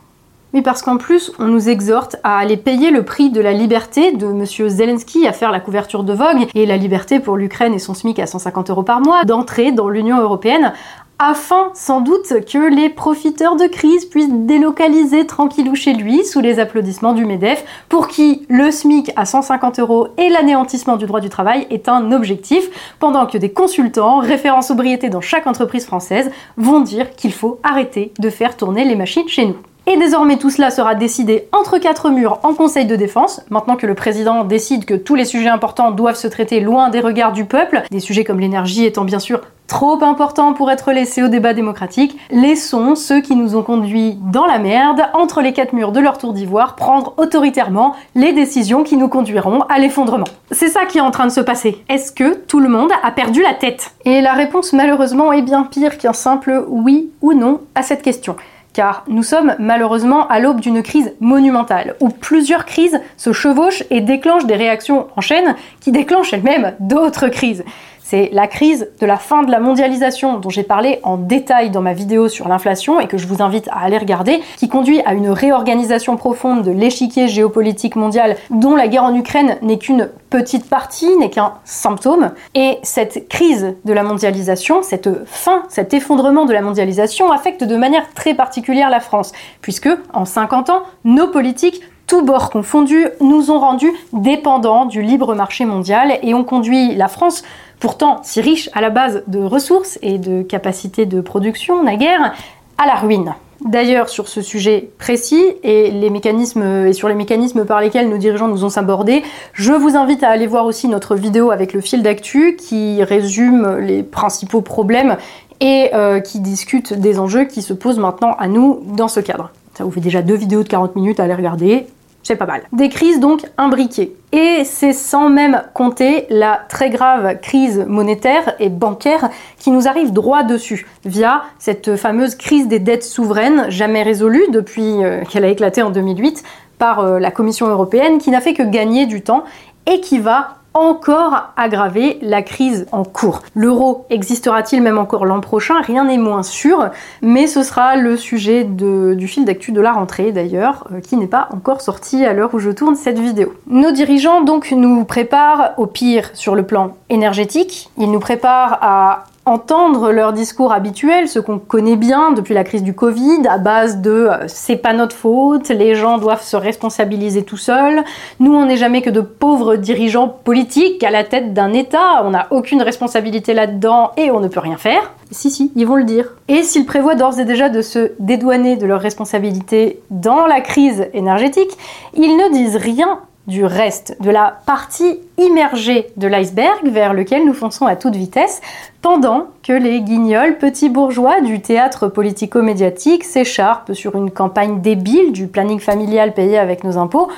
Oui, 0.55 0.63
parce 0.63 0.81
qu'en 0.81 0.97
plus, 0.97 1.31
on 1.39 1.45
nous 1.45 1.69
exhorte 1.69 2.17
à 2.25 2.39
aller 2.39 2.57
payer 2.57 2.91
le 2.91 3.05
prix 3.05 3.29
de 3.29 3.41
la 3.41 3.53
liberté 3.53 4.13
de 4.13 4.27
M. 4.29 4.47
Zelensky 4.47 5.27
à 5.27 5.35
faire 5.35 5.53
la 5.53 5.61
couverture 5.61 6.05
de 6.05 6.15
Vogue 6.15 6.47
et 6.55 6.65
la 6.65 6.79
liberté 6.79 7.21
pour 7.21 7.37
l'Ukraine 7.37 7.75
et 7.75 7.79
son 7.79 7.93
SMIC 7.93 8.19
à 8.19 8.27
150 8.27 8.71
euros 8.71 8.83
par 8.83 9.03
mois 9.03 9.25
d'entrer 9.25 9.73
dans 9.73 9.91
l'Union 9.91 10.19
européenne 10.19 10.73
afin 11.19 11.71
sans 11.75 12.01
doute 12.01 12.33
que 12.47 12.75
les 12.75 12.89
profiteurs 12.89 13.57
de 13.57 13.67
crise 13.67 14.07
puissent 14.07 14.33
délocaliser 14.33 15.27
tranquillou 15.27 15.75
chez 15.75 15.93
lui 15.93 16.25
sous 16.25 16.41
les 16.41 16.61
applaudissements 16.61 17.13
du 17.13 17.27
MEDEF 17.27 17.65
pour 17.89 18.09
qui 18.09 18.47
le 18.49 18.71
SMIC 18.71 19.11
à 19.17 19.27
150 19.27 19.81
euros 19.81 20.09
et 20.17 20.31
l'anéantissement 20.31 20.97
du 20.97 21.07
droit 21.07 21.21
du 21.21 21.29
travail 21.29 21.67
est 21.71 21.89
un 21.89 22.13
objectif 22.13 22.71
pendant 23.01 23.27
que 23.27 23.37
des 23.37 23.51
consultants 23.51 24.19
référents 24.19 24.63
sobriété 24.63 25.11
dans 25.11 25.21
chaque 25.21 25.47
entreprise 25.47 25.85
française 25.85 26.31
vont 26.57 26.81
dire 26.81 27.11
qu'il 27.17 27.33
faut 27.33 27.59
arrêter 27.65 28.13
de 28.19 28.31
faire 28.31 28.57
tourner 28.57 28.85
les 28.85 28.97
machines 28.97 29.29
chez 29.29 29.47
nous. 29.47 29.57
Et 29.91 29.97
désormais 29.97 30.37
tout 30.37 30.51
cela 30.51 30.71
sera 30.71 30.95
décidé 30.95 31.49
entre 31.51 31.79
quatre 31.79 32.11
murs 32.11 32.41
en 32.43 32.53
Conseil 32.53 32.85
de 32.85 32.95
défense, 32.95 33.41
maintenant 33.49 33.77
que 33.77 33.87
le 33.87 33.95
président 33.95 34.45
décide 34.45 34.85
que 34.85 34.93
tous 34.93 35.15
les 35.15 35.25
sujets 35.25 35.49
importants 35.49 35.93
doivent 35.93 36.15
se 36.15 36.29
traiter 36.29 36.61
loin 36.61 36.91
des 36.91 37.01
regards 37.01 37.33
du 37.33 37.47
peuple, 37.47 37.83
des 37.91 38.01
sujets 38.01 38.23
comme 38.23 38.39
l'énergie 38.39 38.85
étant 38.85 39.07
bien 39.07 39.19
sûr 39.19 39.41
trop 39.67 40.03
importants 40.03 40.53
pour 40.53 40.71
être 40.71 40.93
laissés 40.93 41.23
au 41.23 41.29
débat 41.29 41.55
démocratique, 41.55 42.19
laissons 42.31 42.97
ceux 42.97 43.23
qui 43.23 43.35
nous 43.35 43.57
ont 43.57 43.63
conduits 43.63 44.19
dans 44.31 44.45
la 44.45 44.59
merde, 44.59 45.03
entre 45.15 45.41
les 45.41 45.55
quatre 45.55 45.73
murs 45.73 45.93
de 45.93 46.01
leur 46.01 46.19
tour 46.19 46.35
d'ivoire, 46.35 46.77
prendre 46.77 47.15
autoritairement 47.17 47.95
les 48.15 48.35
décisions 48.35 48.83
qui 48.83 48.99
nous 48.99 49.09
conduiront 49.09 49.63
à 49.71 49.79
l'effondrement. 49.79 50.29
C'est 50.51 50.69
ça 50.69 50.85
qui 50.85 50.99
est 50.99 51.03
en 51.03 51.11
train 51.11 51.27
de 51.27 51.33
se 51.33 51.41
passer. 51.41 51.83
Est-ce 51.89 52.13
que 52.13 52.35
tout 52.35 52.61
le 52.61 52.69
monde 52.69 52.91
a 53.03 53.11
perdu 53.11 53.41
la 53.41 53.55
tête? 53.55 53.93
Et 54.05 54.21
la 54.21 54.35
réponse 54.35 54.75
malheureusement 54.75 55.33
est 55.33 55.43
bien 55.43 55.63
pire 55.63 55.97
qu'un 55.97 56.15
simple 56.15 56.65
oui 56.69 57.11
ou 57.23 57.33
non 57.33 57.61
à 57.75 57.83
cette 57.83 58.03
question 58.03 58.37
car 58.79 59.03
nous 59.09 59.25
sommes 59.25 59.57
malheureusement 59.59 60.29
à 60.29 60.39
l'aube 60.39 60.61
d'une 60.61 60.85
crise 60.85 61.13
monumentale, 61.19 61.97
où 61.99 62.11
plusieurs 62.11 62.65
crises 62.65 63.01
se 63.17 63.33
chevauchent 63.33 63.83
et 63.91 64.01
déclenchent 64.01 64.47
des 64.47 64.55
réactions 64.55 65.09
en 65.17 65.21
chaîne 65.21 65.57
qui 65.81 65.91
déclenchent 65.91 66.33
elles-mêmes 66.33 66.77
d'autres 66.79 67.27
crises. 67.27 67.65
C'est 68.11 68.31
la 68.33 68.47
crise 68.47 68.89
de 69.03 69.05
la 69.05 69.19
fin 69.19 69.43
de 69.43 69.51
la 69.51 69.61
mondialisation 69.61 70.39
dont 70.39 70.49
j'ai 70.49 70.63
parlé 70.63 70.99
en 71.03 71.19
détail 71.19 71.69
dans 71.69 71.83
ma 71.83 71.93
vidéo 71.93 72.29
sur 72.29 72.49
l'inflation 72.49 73.01
et 73.01 73.07
que 73.07 73.19
je 73.19 73.27
vous 73.27 73.43
invite 73.43 73.69
à 73.69 73.81
aller 73.81 73.99
regarder, 73.99 74.41
qui 74.57 74.67
conduit 74.67 75.03
à 75.05 75.13
une 75.13 75.29
réorganisation 75.29 76.17
profonde 76.17 76.63
de 76.63 76.71
l'échiquier 76.71 77.29
géopolitique 77.29 77.97
mondial 77.97 78.37
dont 78.49 78.75
la 78.75 78.89
guerre 78.89 79.05
en 79.05 79.15
Ukraine 79.15 79.59
n'est 79.61 79.77
qu'une 79.77 80.09
petite 80.31 80.71
partie, 80.71 81.19
n'est 81.19 81.29
qu'un 81.29 81.53
symptôme. 81.67 82.31
Et 82.55 82.79
cette 82.83 83.29
crise 83.29 83.75
de 83.85 83.93
la 83.93 84.05
mondialisation, 84.05 84.81
cette 84.81 85.27
fin, 85.27 85.65
cet 85.69 85.93
effondrement 85.93 86.47
de 86.47 86.55
la 86.55 86.63
mondialisation 86.63 87.31
affecte 87.31 87.63
de 87.63 87.77
manière 87.77 88.09
très 88.15 88.33
particulière 88.33 88.89
la 88.89 89.01
France, 89.01 89.33
puisque 89.61 89.91
en 90.15 90.25
50 90.25 90.71
ans, 90.71 90.83
nos 91.05 91.27
politiques 91.27 91.83
tous 92.09 92.23
bords 92.23 92.51
confondus, 92.51 93.07
nous 93.21 93.53
ont 93.53 93.61
rendus 93.61 93.93
dépendants 94.13 94.87
du 94.87 95.03
libre 95.03 95.35
marché 95.35 95.65
mondial 95.67 96.19
et 96.23 96.35
ont 96.35 96.43
conduit 96.43 96.97
la 96.97 97.07
France 97.07 97.45
pourtant 97.79 98.21
si 98.25 98.41
riche 98.41 98.71
à 98.73 98.81
la 98.81 98.91
base 98.91 99.23
de 99.29 99.39
ressources 99.39 99.99
et 100.03 100.19
de 100.19 100.43
capacités 100.43 101.07
de 101.07 101.21
production 101.21 101.85
naguère, 101.85 102.35
à 102.79 102.87
la 102.87 102.95
ruine. 102.95 103.35
D'ailleurs, 103.65 104.09
sur 104.09 104.29
ce 104.29 104.41
sujet 104.41 104.89
précis 104.99 105.45
et, 105.63 105.91
les 105.91 106.11
mécanismes, 106.11 106.87
et 106.87 106.93
sur 106.93 107.09
les 107.09 107.15
mécanismes 107.15 107.65
par 107.65 107.81
lesquels 107.81 108.09
nos 108.09 108.17
dirigeants 108.17 108.49
nous 108.49 108.65
ont 108.65 108.71
sabordés, 108.71 109.23
je 109.53 109.73
vous 109.73 109.97
invite 109.97 110.23
à 110.23 110.31
aller 110.31 110.47
voir 110.47 110.65
aussi 110.65 110.89
notre 110.89 111.15
vidéo 111.15 111.51
avec 111.51 111.73
le 111.73 111.81
fil 111.81 112.03
d'actu 112.03 112.57
qui 112.57 113.03
résume 113.03 113.79
les 113.81 114.03
principaux 114.03 114.61
problèmes 114.63 115.17
et 115.61 115.91
euh, 115.93 116.21
qui 116.21 116.39
discute 116.41 116.95
des 116.95 117.19
enjeux 117.19 117.45
qui 117.45 117.63
se 117.63 117.73
posent 117.73 117.99
maintenant 117.99 118.35
à 118.39 118.47
nous 118.47 118.81
dans 118.97 119.09
ce 119.09 119.21
cadre. 119.21 119.51
Ça 119.75 119.85
vous 119.85 119.91
fait 119.91 120.01
déjà 120.01 120.23
deux 120.23 120.37
vidéos 120.37 120.63
de 120.63 120.69
40 120.69 120.97
minutes 120.97 121.21
à 121.21 121.25
aller 121.25 121.35
regarder 121.35 121.87
c'est 122.23 122.37
pas 122.37 122.47
mal. 122.47 122.63
Des 122.73 122.89
crises 122.89 123.21
donc 123.21 123.43
imbriquées. 123.57 124.15
Et 124.33 124.65
c'est 124.65 124.93
sans 124.93 125.31
même 125.31 125.63
compter 125.73 126.27
la 126.29 126.61
très 126.69 126.91
grave 126.91 127.39
crise 127.41 127.85
monétaire 127.89 128.55
et 128.59 128.69
bancaire 128.69 129.31
qui 129.59 129.71
nous 129.71 129.89
arrive 129.89 130.13
droit 130.13 130.43
dessus, 130.43 130.87
via 131.05 131.43
cette 131.59 131.97
fameuse 131.97 132.35
crise 132.35 132.69
des 132.69 132.79
dettes 132.79 133.05
souveraines, 133.05 133.71
jamais 133.71 134.03
résolue 134.03 134.45
depuis 134.51 135.03
euh, 135.03 135.25
qu'elle 135.25 135.45
a 135.45 135.49
éclaté 135.49 135.81
en 135.81 135.91
2008 135.91 136.43
par 136.77 137.01
euh, 137.01 137.19
la 137.19 137.31
Commission 137.31 137.67
européenne, 137.67 138.19
qui 138.19 138.31
n'a 138.31 138.41
fait 138.41 138.55
que 138.55 138.63
gagner 138.63 139.07
du 139.07 139.23
temps 139.23 139.45
et 139.87 140.01
qui 140.01 140.19
va 140.19 140.58
encore 140.75 141.53
aggraver 141.57 142.19
la 142.23 142.43
crise 142.43 142.87
en 142.93 143.05
cours. 143.05 143.43
L'euro 143.55 144.07
existera-t-il 144.11 144.83
même 144.83 144.99
encore 144.99 145.27
l'an 145.27 145.41
prochain? 145.41 145.81
Rien 145.81 146.05
n'est 146.05 146.19
moins 146.19 146.43
sûr, 146.43 146.91
mais 147.23 147.47
ce 147.47 147.63
sera 147.63 147.97
le 147.97 148.17
sujet 148.17 148.65
du 148.65 149.29
fil 149.29 149.45
d'actu 149.45 149.73
de 149.73 149.81
la 149.81 149.93
rentrée 149.93 150.33
d'ailleurs, 150.33 150.87
euh, 150.93 151.01
qui 151.01 151.17
n'est 151.17 151.27
pas 151.27 151.49
encore 151.53 151.81
sorti 151.81 152.25
à 152.25 152.33
l'heure 152.33 152.55
où 152.55 152.59
je 152.59 152.71
tourne 152.71 152.95
cette 152.95 153.19
vidéo. 153.19 153.55
Nos 153.67 153.93
dirigeants 153.93 154.43
donc 154.43 154.71
nous 154.71 155.05
préparent 155.05 155.73
au 155.79 155.87
pire 155.87 156.31
sur 156.35 156.55
le 156.55 156.65
plan 156.65 156.97
énergétique, 157.09 157.91
ils 157.99 158.11
nous 158.11 158.21
préparent 158.21 158.79
à 158.81 159.25
entendre 159.49 160.13
leur 160.13 160.33
discours 160.33 160.73
habituel, 160.73 161.29
ce 161.29 161.39
qu'on 161.39 161.59
connaît 161.59 161.97
bien 161.97 162.33
depuis 162.33 162.55
la 162.55 162.65
crise 162.65 162.83
du 162.83 162.95
Covid, 162.95 163.47
à 163.49 163.59
base 163.59 164.01
de 164.01 164.11
euh, 164.11 164.47
c'est 164.47 164.77
pas 164.77 164.93
notre 164.93 165.17
faute, 165.17 165.69
les 165.71 165.95
gens 165.95 166.19
doivent 166.19 166.43
se 166.43 166.57
responsabiliser 166.57 167.43
tout 167.43 167.57
seuls, 167.57 168.05
nous 168.41 168.55
on 168.55 168.67
n'est 168.67 168.77
jamais 168.77 169.03
que 169.03 169.11
de 169.11 169.21
pauvres 169.21 169.77
dirigeants 169.77 170.29
politiques 170.29 171.03
à 171.03 171.11
la 171.11 171.25
tête 171.25 171.55
d'un 171.55 171.73
État, 171.73 172.23
on 172.25 172.31
n'a 172.31 172.47
aucune 172.51 172.83
responsabilité 172.83 173.55
là-dedans 173.55 174.13
et 174.17 174.31
on 174.31 174.41
ne 174.41 174.49
peut 174.49 174.61
rien 174.61 174.77
faire. 174.77 175.13
Si, 175.31 175.51
si, 175.51 175.73
ils 175.77 175.87
vont 175.87 175.97
le 175.97 176.05
dire. 176.05 176.35
Et 176.49 176.63
s'ils 176.63 176.87
prévoient 176.87 177.15
d'ores 177.15 177.39
et 177.39 177.45
déjà 177.45 177.69
de 177.69 177.83
se 177.83 178.13
dédouaner 178.19 178.77
de 178.77 178.87
leurs 178.87 179.01
responsabilités 179.01 180.01
dans 180.11 180.47
la 180.47 180.63
crise 180.63 181.09
énergétique, 181.13 181.77
ils 182.15 182.37
ne 182.37 182.51
disent 182.53 182.77
rien 182.77 183.21
du 183.49 183.65
reste, 183.65 184.17
de 184.21 184.31
la 184.31 184.61
partie 184.67 185.19
immergée 185.39 186.13
de 186.17 186.29
l'iceberg 186.29 186.87
vers 186.87 187.15
lequel 187.15 187.47
nous 187.47 187.55
fonçons 187.55 187.87
à 187.87 187.97
toute 187.97 188.15
vitesse, 188.15 188.61
pendant 189.01 189.47
que 189.63 189.73
les 189.73 190.03
guignols 190.03 190.59
petits 190.59 190.91
bourgeois 190.91 191.41
du 191.41 191.61
théâtre 191.61 192.09
politico-médiatique 192.09 193.25
s'écharpent 193.25 193.95
sur 193.95 194.17
une 194.17 194.31
campagne 194.31 194.81
débile 194.81 195.33
du 195.33 195.47
planning 195.47 195.81
familial 195.81 196.35
payé 196.35 196.59
avec 196.59 196.85
nos 196.85 196.99
impôts, 196.99 197.29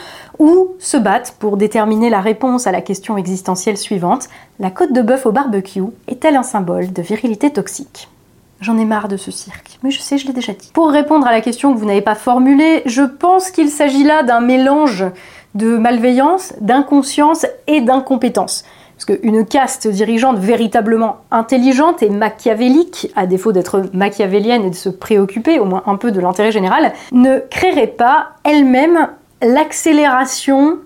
ou 0.41 0.71
se 0.81 0.97
battent 0.97 1.37
pour 1.39 1.57
déterminer 1.57 2.11
la 2.11 2.21
réponse 2.21 2.67
à 2.67 2.73
la 2.73 2.81
question 2.81 3.17
existentielle 3.17 3.77
suivante, 3.77 4.29
la 4.59 4.71
côte 4.71 4.93
de 4.93 5.03
bœuf 5.03 5.27
au 5.27 5.33
barbecue 5.33 5.85
est-elle 6.09 6.37
un 6.37 6.43
symbole 6.43 6.93
de 6.93 7.03
virilité 7.03 7.51
toxique? 7.51 8.09
J'en 8.61 8.77
ai 8.77 8.85
marre 8.85 9.09
de 9.09 9.17
ce 9.17 9.31
cirque, 9.31 9.79
mais 9.83 9.91
je 9.91 10.01
sais, 10.01 10.19
je 10.19 10.27
l'ai 10.27 10.35
déjà 10.35 10.53
dit. 10.53 10.71
Pour 10.75 10.91
répondre 10.91 11.27
à 11.27 11.33
la 11.33 11.41
question 11.41 11.73
que 11.73 11.79
vous 11.79 11.87
n'avez 11.87 12.03
pas 12.03 12.15
formulée, 12.15 12.83
je 12.85 13.03
pense 13.03 13.51
qu'il 13.51 13.71
s'agit 13.71 14.05
là 14.05 14.23
d'un 14.23 14.41
mélange 14.41 15.07
de 15.55 15.77
malveillance, 15.77 16.55
d'inconscience 16.61 17.47
et 17.67 17.81
d'incompétence. 17.81 18.65
Parce 18.97 19.19
qu'une 19.19 19.47
caste 19.47 19.89
dirigeante 19.89 20.39
véritablement 20.39 21.19
intelligente 21.31 22.03
et 22.03 22.11
machiavélique, 22.11 23.11
à 23.17 23.27
défaut 23.27 23.53
d'être 23.53 23.85
machiavélienne 23.95 24.65
et 24.65 24.71
de 24.71 24.75
se 24.75 24.91
préoccuper 24.91 25.59
au 25.59 25.65
moins 25.65 25.83
un 25.87 25.97
peu 25.97 26.11
de 26.11 26.21
l'intérêt 26.21 26.53
général, 26.53 26.93
ne 27.13 27.39
créerait 27.39 27.87
pas 27.87 28.33
elle-même 28.45 29.09
l'accélération 29.41 30.79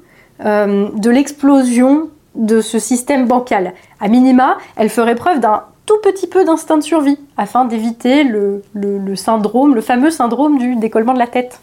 euh, 0.44 0.88
de 0.94 1.10
l'explosion 1.10 2.08
de 2.36 2.60
ce 2.60 2.78
système 2.78 3.26
bancal. 3.26 3.74
A 4.00 4.08
minima, 4.08 4.58
elle 4.76 4.90
ferait 4.90 5.16
preuve 5.16 5.40
d'un 5.40 5.64
tout 5.86 5.98
petit 6.02 6.28
peu 6.28 6.44
d'instinct 6.44 6.78
de 6.78 6.82
survie 6.82 7.18
afin 7.36 7.64
d'éviter 7.64 8.22
le, 8.22 8.62
le 8.74 9.16
syndrome, 9.16 9.74
le 9.74 9.80
fameux 9.80 10.10
syndrome 10.10 10.58
du 10.58 10.76
décollement 10.76 11.14
de 11.14 11.18
la 11.18 11.26
tête. 11.26 11.60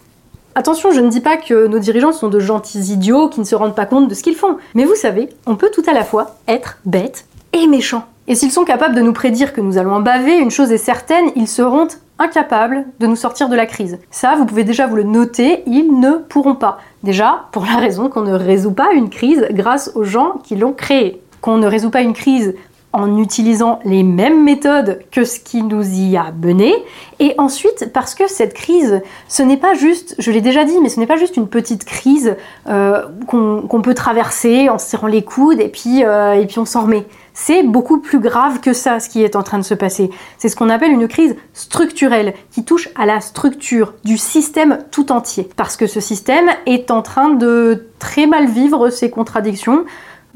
Attention, 0.53 0.91
je 0.91 0.99
ne 0.99 1.09
dis 1.09 1.21
pas 1.21 1.37
que 1.37 1.67
nos 1.67 1.79
dirigeants 1.79 2.11
sont 2.11 2.27
de 2.27 2.39
gentils 2.39 2.91
idiots 2.91 3.29
qui 3.29 3.39
ne 3.39 3.45
se 3.45 3.55
rendent 3.55 3.75
pas 3.75 3.85
compte 3.85 4.09
de 4.09 4.13
ce 4.13 4.21
qu'ils 4.21 4.35
font. 4.35 4.57
Mais 4.75 4.83
vous 4.83 4.95
savez, 4.95 5.29
on 5.45 5.55
peut 5.55 5.71
tout 5.73 5.83
à 5.87 5.93
la 5.93 6.03
fois 6.03 6.35
être 6.49 6.77
bête 6.83 7.25
et 7.53 7.67
méchant. 7.67 8.05
Et 8.27 8.35
s'ils 8.35 8.51
sont 8.51 8.65
capables 8.65 8.93
de 8.93 9.01
nous 9.01 9.13
prédire 9.13 9.53
que 9.53 9.61
nous 9.61 9.77
allons 9.77 9.93
en 9.93 10.01
baver, 10.01 10.37
une 10.37 10.51
chose 10.51 10.73
est 10.73 10.77
certaine, 10.77 11.31
ils 11.37 11.47
seront 11.47 11.87
incapables 12.19 12.85
de 12.99 13.07
nous 13.07 13.15
sortir 13.15 13.47
de 13.47 13.55
la 13.55 13.65
crise. 13.65 13.97
Ça, 14.11 14.35
vous 14.35 14.45
pouvez 14.45 14.65
déjà 14.65 14.87
vous 14.87 14.97
le 14.97 15.03
noter, 15.03 15.63
ils 15.67 15.97
ne 15.99 16.17
pourront 16.17 16.55
pas. 16.55 16.79
Déjà, 17.03 17.45
pour 17.53 17.65
la 17.65 17.77
raison 17.77 18.09
qu'on 18.09 18.21
ne 18.21 18.33
résout 18.33 18.73
pas 18.73 18.91
une 18.93 19.09
crise 19.09 19.47
grâce 19.51 19.91
aux 19.95 20.03
gens 20.03 20.33
qui 20.43 20.57
l'ont 20.57 20.73
créée. 20.73 21.21
Qu'on 21.39 21.57
ne 21.57 21.65
résout 21.65 21.89
pas 21.91 22.01
une 22.01 22.13
crise 22.13 22.53
en 22.93 23.17
utilisant 23.17 23.79
les 23.85 24.03
mêmes 24.03 24.43
méthodes 24.43 25.01
que 25.11 25.23
ce 25.23 25.39
qui 25.39 25.63
nous 25.63 25.83
y 25.83 26.17
a 26.17 26.31
mené. 26.31 26.73
Et 27.19 27.35
ensuite, 27.37 27.91
parce 27.93 28.15
que 28.15 28.27
cette 28.27 28.53
crise, 28.53 29.01
ce 29.27 29.43
n'est 29.43 29.57
pas 29.57 29.73
juste, 29.73 30.15
je 30.19 30.31
l'ai 30.31 30.41
déjà 30.41 30.65
dit, 30.65 30.75
mais 30.81 30.89
ce 30.89 30.99
n'est 30.99 31.07
pas 31.07 31.17
juste 31.17 31.37
une 31.37 31.47
petite 31.47 31.85
crise 31.85 32.35
euh, 32.67 33.03
qu'on 33.27 33.81
peut 33.81 33.93
traverser 33.93 34.69
en 34.69 34.77
serrant 34.77 35.07
les 35.07 35.23
coudes 35.23 35.59
et 35.59 35.69
puis, 35.69 36.03
euh, 36.03 36.33
et 36.33 36.45
puis 36.45 36.59
on 36.59 36.65
s'en 36.65 36.81
remet. 36.81 37.05
C'est 37.33 37.63
beaucoup 37.63 37.99
plus 37.99 38.19
grave 38.19 38.59
que 38.59 38.73
ça, 38.73 38.99
ce 38.99 39.07
qui 39.07 39.23
est 39.23 39.37
en 39.37 39.43
train 39.43 39.57
de 39.57 39.63
se 39.63 39.73
passer. 39.73 40.09
C'est 40.37 40.49
ce 40.49 40.55
qu'on 40.55 40.69
appelle 40.69 40.91
une 40.91 41.07
crise 41.07 41.35
structurelle, 41.53 42.33
qui 42.51 42.65
touche 42.65 42.89
à 42.95 43.05
la 43.05 43.21
structure 43.21 43.93
du 44.03 44.17
système 44.17 44.79
tout 44.91 45.11
entier. 45.11 45.49
Parce 45.55 45.77
que 45.77 45.87
ce 45.87 46.01
système 46.01 46.49
est 46.65 46.91
en 46.91 47.01
train 47.01 47.29
de 47.29 47.87
très 47.99 48.25
mal 48.25 48.47
vivre 48.47 48.89
ses 48.89 49.09
contradictions, 49.09 49.85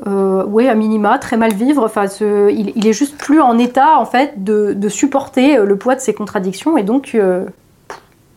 euh, 0.06 0.44
oui, 0.46 0.68
à 0.68 0.76
minima, 0.76 1.18
très 1.20 1.38
mal 1.38 1.54
vivre. 1.54 1.84
Enfin, 1.84 2.06
il, 2.50 2.88
est 2.88 2.94
juste 2.94 3.18
plus 3.18 3.40
en 3.40 3.58
état 3.58 3.98
en 3.98 4.06
fait 4.06 4.44
de, 4.44 4.90
supporter 4.90 5.58
euh, 5.58 5.66
le 5.66 5.78
poids 5.78 5.96
de 5.96 6.02
ses 6.02 6.14
contradictions 6.14 6.78
et 6.78 6.84
donc 6.84 7.12
euh, 7.16 7.46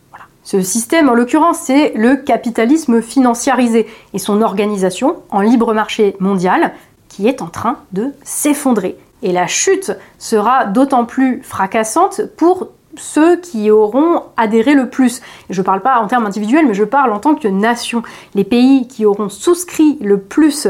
voilà. 0.09 0.25
Ce 0.43 0.61
système, 0.61 1.09
en 1.09 1.13
l'occurrence, 1.13 1.59
c'est 1.59 1.93
le 1.95 2.15
capitalisme 2.15 3.01
financiarisé 3.01 3.87
et 4.13 4.19
son 4.19 4.41
organisation 4.41 5.17
en 5.29 5.41
libre 5.41 5.73
marché 5.73 6.15
mondial 6.19 6.73
qui 7.09 7.27
est 7.27 7.41
en 7.41 7.47
train 7.47 7.79
de 7.91 8.13
s'effondrer. 8.23 8.97
Et 9.21 9.33
la 9.33 9.47
chute 9.47 9.91
sera 10.17 10.65
d'autant 10.65 11.03
plus 11.03 11.41
fracassante 11.43 12.21
pour 12.37 12.69
ceux 12.95 13.37
qui 13.37 13.69
auront 13.69 14.23
adhéré 14.37 14.73
le 14.73 14.89
plus. 14.89 15.21
je 15.49 15.61
ne 15.61 15.65
parle 15.65 15.81
pas 15.81 15.99
en 15.99 16.07
termes 16.07 16.25
individuels, 16.25 16.65
mais 16.65 16.73
je 16.73 16.83
parle 16.83 17.11
en 17.11 17.19
tant 17.19 17.35
que 17.35 17.47
nation. 17.47 18.01
Les 18.33 18.43
pays 18.43 18.87
qui 18.87 19.05
auront 19.05 19.29
souscrit 19.29 19.97
le 20.01 20.19
plus 20.19 20.67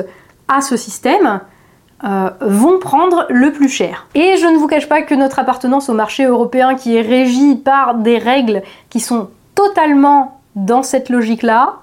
à 0.49 0.61
ce 0.61 0.75
système 0.75 1.41
euh, 2.03 2.29
vont 2.41 2.79
prendre 2.79 3.25
le 3.29 3.51
plus 3.51 3.69
cher. 3.69 4.07
Et 4.15 4.37
je 4.37 4.47
ne 4.47 4.57
vous 4.57 4.67
cache 4.67 4.89
pas 4.89 5.01
que 5.01 5.15
notre 5.15 5.39
appartenance 5.39 5.89
au 5.89 5.93
marché 5.93 6.25
européen 6.25 6.75
qui 6.75 6.95
est 6.95 7.01
régi 7.01 7.55
par 7.55 7.95
des 7.95 8.17
règles 8.17 8.63
qui 8.89 8.99
sont 8.99 9.29
totalement 9.55 10.41
dans 10.55 10.83
cette 10.83 11.09
logique-là, 11.09 11.75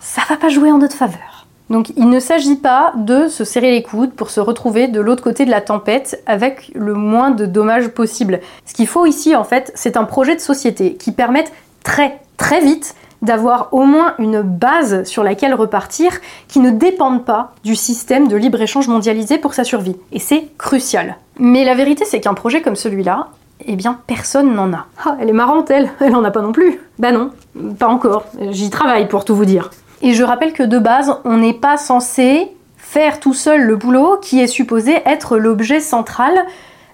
ça 0.00 0.22
va 0.28 0.36
pas 0.36 0.48
jouer 0.48 0.70
en 0.70 0.78
notre 0.78 0.96
faveur. 0.96 1.46
Donc 1.68 1.92
il 1.96 2.08
ne 2.08 2.20
s'agit 2.20 2.56
pas 2.56 2.92
de 2.96 3.28
se 3.28 3.44
serrer 3.44 3.70
les 3.70 3.82
coudes 3.82 4.12
pour 4.12 4.30
se 4.30 4.40
retrouver 4.40 4.88
de 4.88 5.00
l'autre 5.00 5.22
côté 5.22 5.44
de 5.44 5.50
la 5.50 5.60
tempête 5.60 6.22
avec 6.26 6.70
le 6.74 6.94
moins 6.94 7.30
de 7.30 7.44
dommages 7.44 7.88
possible. 7.88 8.40
Ce 8.64 8.72
qu'il 8.72 8.86
faut 8.86 9.04
ici 9.04 9.34
en 9.34 9.44
fait, 9.44 9.72
c'est 9.74 9.96
un 9.96 10.04
projet 10.04 10.36
de 10.36 10.40
société 10.40 10.94
qui 10.94 11.12
permette 11.12 11.52
très 11.82 12.20
très 12.36 12.60
vite 12.60 12.94
d'avoir 13.22 13.68
au 13.72 13.84
moins 13.84 14.14
une 14.18 14.42
base 14.42 15.04
sur 15.04 15.24
laquelle 15.24 15.54
repartir 15.54 16.12
qui 16.48 16.60
ne 16.60 16.70
dépende 16.70 17.24
pas 17.24 17.52
du 17.64 17.74
système 17.74 18.28
de 18.28 18.36
libre-échange 18.36 18.88
mondialisé 18.88 19.38
pour 19.38 19.54
sa 19.54 19.64
survie. 19.64 19.96
Et 20.12 20.18
c'est 20.18 20.48
crucial. 20.58 21.16
Mais 21.38 21.64
la 21.64 21.74
vérité, 21.74 22.04
c'est 22.04 22.20
qu'un 22.20 22.34
projet 22.34 22.62
comme 22.62 22.76
celui-là, 22.76 23.28
eh 23.64 23.76
bien, 23.76 23.98
personne 24.06 24.54
n'en 24.54 24.72
a. 24.72 24.86
Ah, 25.04 25.16
elle 25.20 25.28
est 25.28 25.34
marrante, 25.34 25.70
elle. 25.70 25.90
Elle 26.00 26.14
en 26.14 26.24
a 26.24 26.30
pas 26.30 26.42
non 26.42 26.52
plus. 26.52 26.80
Bah 26.98 27.12
non, 27.12 27.30
pas 27.78 27.88
encore. 27.88 28.24
J'y 28.50 28.70
travaille 28.70 29.08
pour 29.08 29.24
tout 29.24 29.34
vous 29.34 29.46
dire. 29.46 29.70
Et 30.02 30.12
je 30.12 30.22
rappelle 30.22 30.52
que 30.52 30.62
de 30.62 30.78
base, 30.78 31.16
on 31.24 31.38
n'est 31.38 31.54
pas 31.54 31.76
censé 31.76 32.52
faire 32.76 33.18
tout 33.18 33.34
seul 33.34 33.62
le 33.62 33.76
boulot 33.76 34.18
qui 34.20 34.40
est 34.40 34.46
supposé 34.46 34.98
être 35.06 35.38
l'objet 35.38 35.80
central 35.80 36.32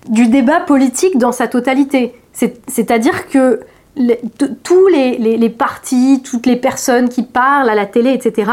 du 0.08 0.28
débat 0.28 0.60
politique 0.60 1.18
dans 1.18 1.32
sa 1.32 1.48
totalité. 1.48 2.14
C'est-à-dire 2.32 3.28
que 3.28 3.60
tous 4.62 4.86
les, 4.88 5.48
partis, 5.50 6.22
toutes 6.24 6.46
les 6.46 6.56
personnes 6.56 7.08
qui 7.08 7.22
parlent 7.22 7.68
à 7.68 7.74
la 7.74 7.86
télé, 7.86 8.12
etc., 8.12 8.50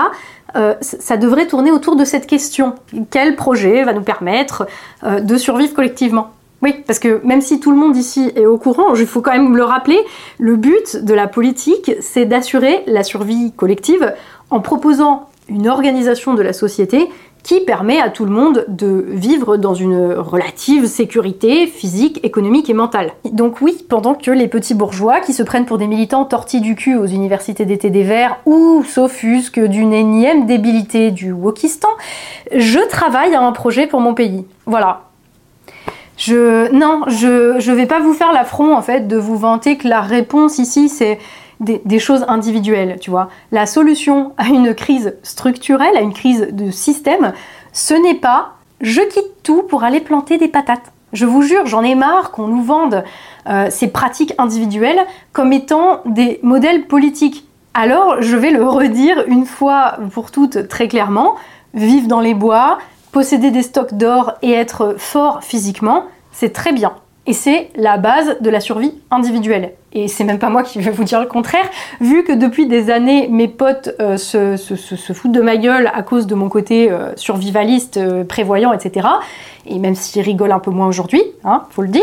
euh, 0.55 0.73
ça 0.81 1.15
devrait 1.15 1.45
tourner 1.45 1.71
autour 1.71 1.95
de 1.95 2.03
cette 2.03 2.25
question. 2.25 2.73
Quel 3.11 3.35
projet 3.35 3.83
va 3.83 3.93
nous 3.93 4.01
permettre 4.01 4.67
euh, 5.03 5.19
de 5.19 5.37
survivre 5.37 5.75
collectivement? 5.75 6.31
Oui, 6.61 6.75
parce 6.85 6.99
que 6.99 7.21
même 7.23 7.41
si 7.41 7.59
tout 7.59 7.71
le 7.71 7.77
monde 7.77 7.95
ici 7.95 8.31
est 8.35 8.45
au 8.45 8.57
courant, 8.57 8.95
il 8.95 9.05
faut 9.05 9.21
quand 9.21 9.31
même 9.31 9.55
le 9.55 9.63
rappeler, 9.63 9.99
le 10.39 10.55
but 10.55 10.97
de 10.97 11.13
la 11.13 11.27
politique, 11.27 11.91
c'est 12.01 12.25
d'assurer 12.25 12.83
la 12.87 13.03
survie 13.03 13.53
collective 13.53 14.13
en 14.49 14.59
proposant 14.59 15.29
une 15.47 15.69
organisation 15.69 16.33
de 16.33 16.41
la 16.41 16.53
société 16.53 17.09
qui 17.43 17.61
permet 17.61 17.99
à 17.99 18.09
tout 18.09 18.25
le 18.25 18.31
monde 18.31 18.65
de 18.67 19.05
vivre 19.09 19.57
dans 19.57 19.73
une 19.73 20.13
relative 20.13 20.85
sécurité 20.87 21.67
physique, 21.67 22.19
économique 22.23 22.69
et 22.69 22.73
mentale. 22.73 23.11
Donc 23.31 23.61
oui, 23.61 23.85
pendant 23.87 24.13
que 24.13 24.31
les 24.31 24.47
petits 24.47 24.73
bourgeois 24.73 25.21
qui 25.21 25.33
se 25.33 25.43
prennent 25.43 25.65
pour 25.65 25.77
des 25.77 25.87
militants 25.87 26.25
tortis 26.25 26.61
du 26.61 26.75
cul 26.75 26.95
aux 26.97 27.05
universités 27.05 27.65
d'été 27.65 27.89
des 27.89 28.03
Verts 28.03 28.37
ou 28.45 28.83
s'offusquent 28.83 29.65
d'une 29.65 29.93
énième 29.93 30.45
débilité 30.45 31.11
du 31.11 31.31
wokistan, 31.31 31.89
je 32.55 32.79
travaille 32.89 33.33
à 33.35 33.41
un 33.41 33.51
projet 33.51 33.87
pour 33.87 34.01
mon 34.01 34.13
pays. 34.13 34.45
Voilà, 34.65 35.03
je 36.19 36.69
non, 36.73 37.03
je 37.07 37.55
je 37.59 37.71
vais 37.71 37.85
pas 37.85 38.01
vous 38.01 38.13
faire 38.13 38.33
l'affront 38.33 38.75
en 38.75 38.81
fait 38.81 39.07
de 39.07 39.15
vous 39.15 39.37
vanter 39.37 39.77
que 39.77 39.87
la 39.87 40.01
réponse 40.01 40.59
ici 40.59 40.89
c'est 40.89 41.17
des, 41.59 41.99
choses 41.99 42.25
individuelles, 42.27 42.97
tu 43.01 43.09
vois. 43.09 43.29
La 43.51 43.65
solution 43.65 44.33
à 44.37 44.47
une 44.47 44.73
crise 44.73 45.15
structurelle, 45.23 45.97
à 45.97 46.01
une 46.01 46.13
crise 46.13 46.47
de 46.51 46.71
système, 46.71 47.33
ce 47.73 47.93
n'est 47.93 48.15
pas 48.15 48.53
je 48.81 49.01
quitte 49.01 49.43
tout 49.43 49.63
pour 49.63 49.83
aller 49.83 49.99
planter 49.99 50.37
des 50.37 50.47
patates. 50.47 50.91
Je 51.11 51.25
vous 51.25 51.41
jure, 51.41 51.65
j'en 51.65 51.83
ai 51.83 51.95
marre 51.95 52.31
qu'on 52.31 52.47
nous 52.47 52.63
vende 52.63 53.03
euh, 53.47 53.67
ces 53.69 53.87
pratiques 53.87 54.33
individuelles 54.37 55.05
comme 55.33 55.51
étant 55.51 56.01
des 56.05 56.39
modèles 56.43 56.85
politiques. 56.85 57.45
Alors, 57.73 58.21
je 58.21 58.37
vais 58.37 58.51
le 58.51 58.65
redire 58.65 59.23
une 59.27 59.45
fois 59.45 59.97
pour 60.13 60.31
toutes 60.31 60.67
très 60.67 60.87
clairement, 60.87 61.35
vivre 61.73 62.07
dans 62.07 62.21
les 62.21 62.33
bois, 62.33 62.77
posséder 63.11 63.51
des 63.51 63.63
stocks 63.63 63.93
d'or 63.93 64.33
et 64.41 64.51
être 64.51 64.95
fort 64.97 65.43
physiquement, 65.43 66.05
c'est 66.31 66.53
très 66.53 66.71
bien. 66.71 66.93
Et 67.29 67.33
c'est 67.33 67.69
la 67.75 67.97
base 67.97 68.37
de 68.41 68.49
la 68.49 68.59
survie 68.59 68.91
individuelle. 69.11 69.73
Et 69.93 70.07
c'est 70.07 70.23
même 70.23 70.39
pas 70.39 70.49
moi 70.49 70.63
qui 70.63 70.81
vais 70.81 70.89
vous 70.89 71.03
dire 71.03 71.19
le 71.19 71.27
contraire, 71.27 71.69
vu 72.01 72.23
que 72.23 72.31
depuis 72.31 72.65
des 72.65 72.89
années, 72.89 73.27
mes 73.27 73.47
potes 73.47 73.91
euh, 74.01 74.17
se, 74.17 74.57
foutent 75.13 75.31
de 75.31 75.41
ma 75.41 75.57
gueule 75.57 75.91
à 75.93 76.01
cause 76.01 76.25
de 76.25 76.33
mon 76.33 76.49
côté 76.49 76.91
euh, 76.91 77.15
survivaliste, 77.17 77.97
euh, 77.97 78.23
prévoyant, 78.23 78.73
etc. 78.73 79.07
Et 79.67 79.77
même 79.77 79.93
s'ils 79.93 80.23
rigolent 80.23 80.53
un 80.53 80.59
peu 80.59 80.71
moins 80.71 80.87
aujourd'hui, 80.87 81.21
hein, 81.43 81.65
faut 81.69 81.83
le 81.83 81.89
dire. 81.89 82.01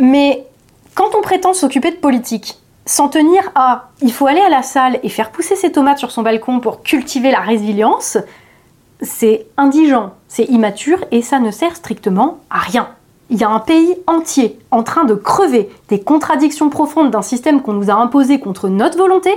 Mais 0.00 0.44
quand 0.96 1.14
on 1.16 1.22
prétend 1.22 1.54
s'occuper 1.54 1.92
de 1.92 1.98
politique, 1.98 2.58
s'en 2.86 3.08
tenir 3.08 3.52
à 3.54 3.90
il 4.02 4.12
faut 4.12 4.26
aller 4.26 4.40
à 4.40 4.48
la 4.48 4.62
salle 4.62 4.98
et 5.04 5.08
faire 5.08 5.30
pousser 5.30 5.54
ses 5.54 5.70
tomates 5.70 5.98
sur 5.98 6.10
son 6.10 6.22
balcon 6.22 6.58
pour 6.58 6.82
cultiver 6.82 7.30
la 7.30 7.40
résilience, 7.40 8.18
c'est 9.00 9.46
indigent, 9.56 10.14
c'est 10.26 10.46
immature 10.46 11.04
et 11.12 11.22
ça 11.22 11.38
ne 11.38 11.52
sert 11.52 11.76
strictement 11.76 12.40
à 12.50 12.58
rien 12.58 12.88
il 13.30 13.38
y 13.38 13.44
a 13.44 13.50
un 13.50 13.58
pays 13.58 13.96
entier 14.06 14.58
en 14.70 14.82
train 14.82 15.04
de 15.04 15.14
crever 15.14 15.68
des 15.88 16.00
contradictions 16.00 16.70
profondes 16.70 17.10
d'un 17.10 17.22
système 17.22 17.62
qu'on 17.62 17.72
nous 17.72 17.90
a 17.90 17.94
imposé 17.94 18.38
contre 18.38 18.68
notre 18.68 18.98
volonté, 18.98 19.30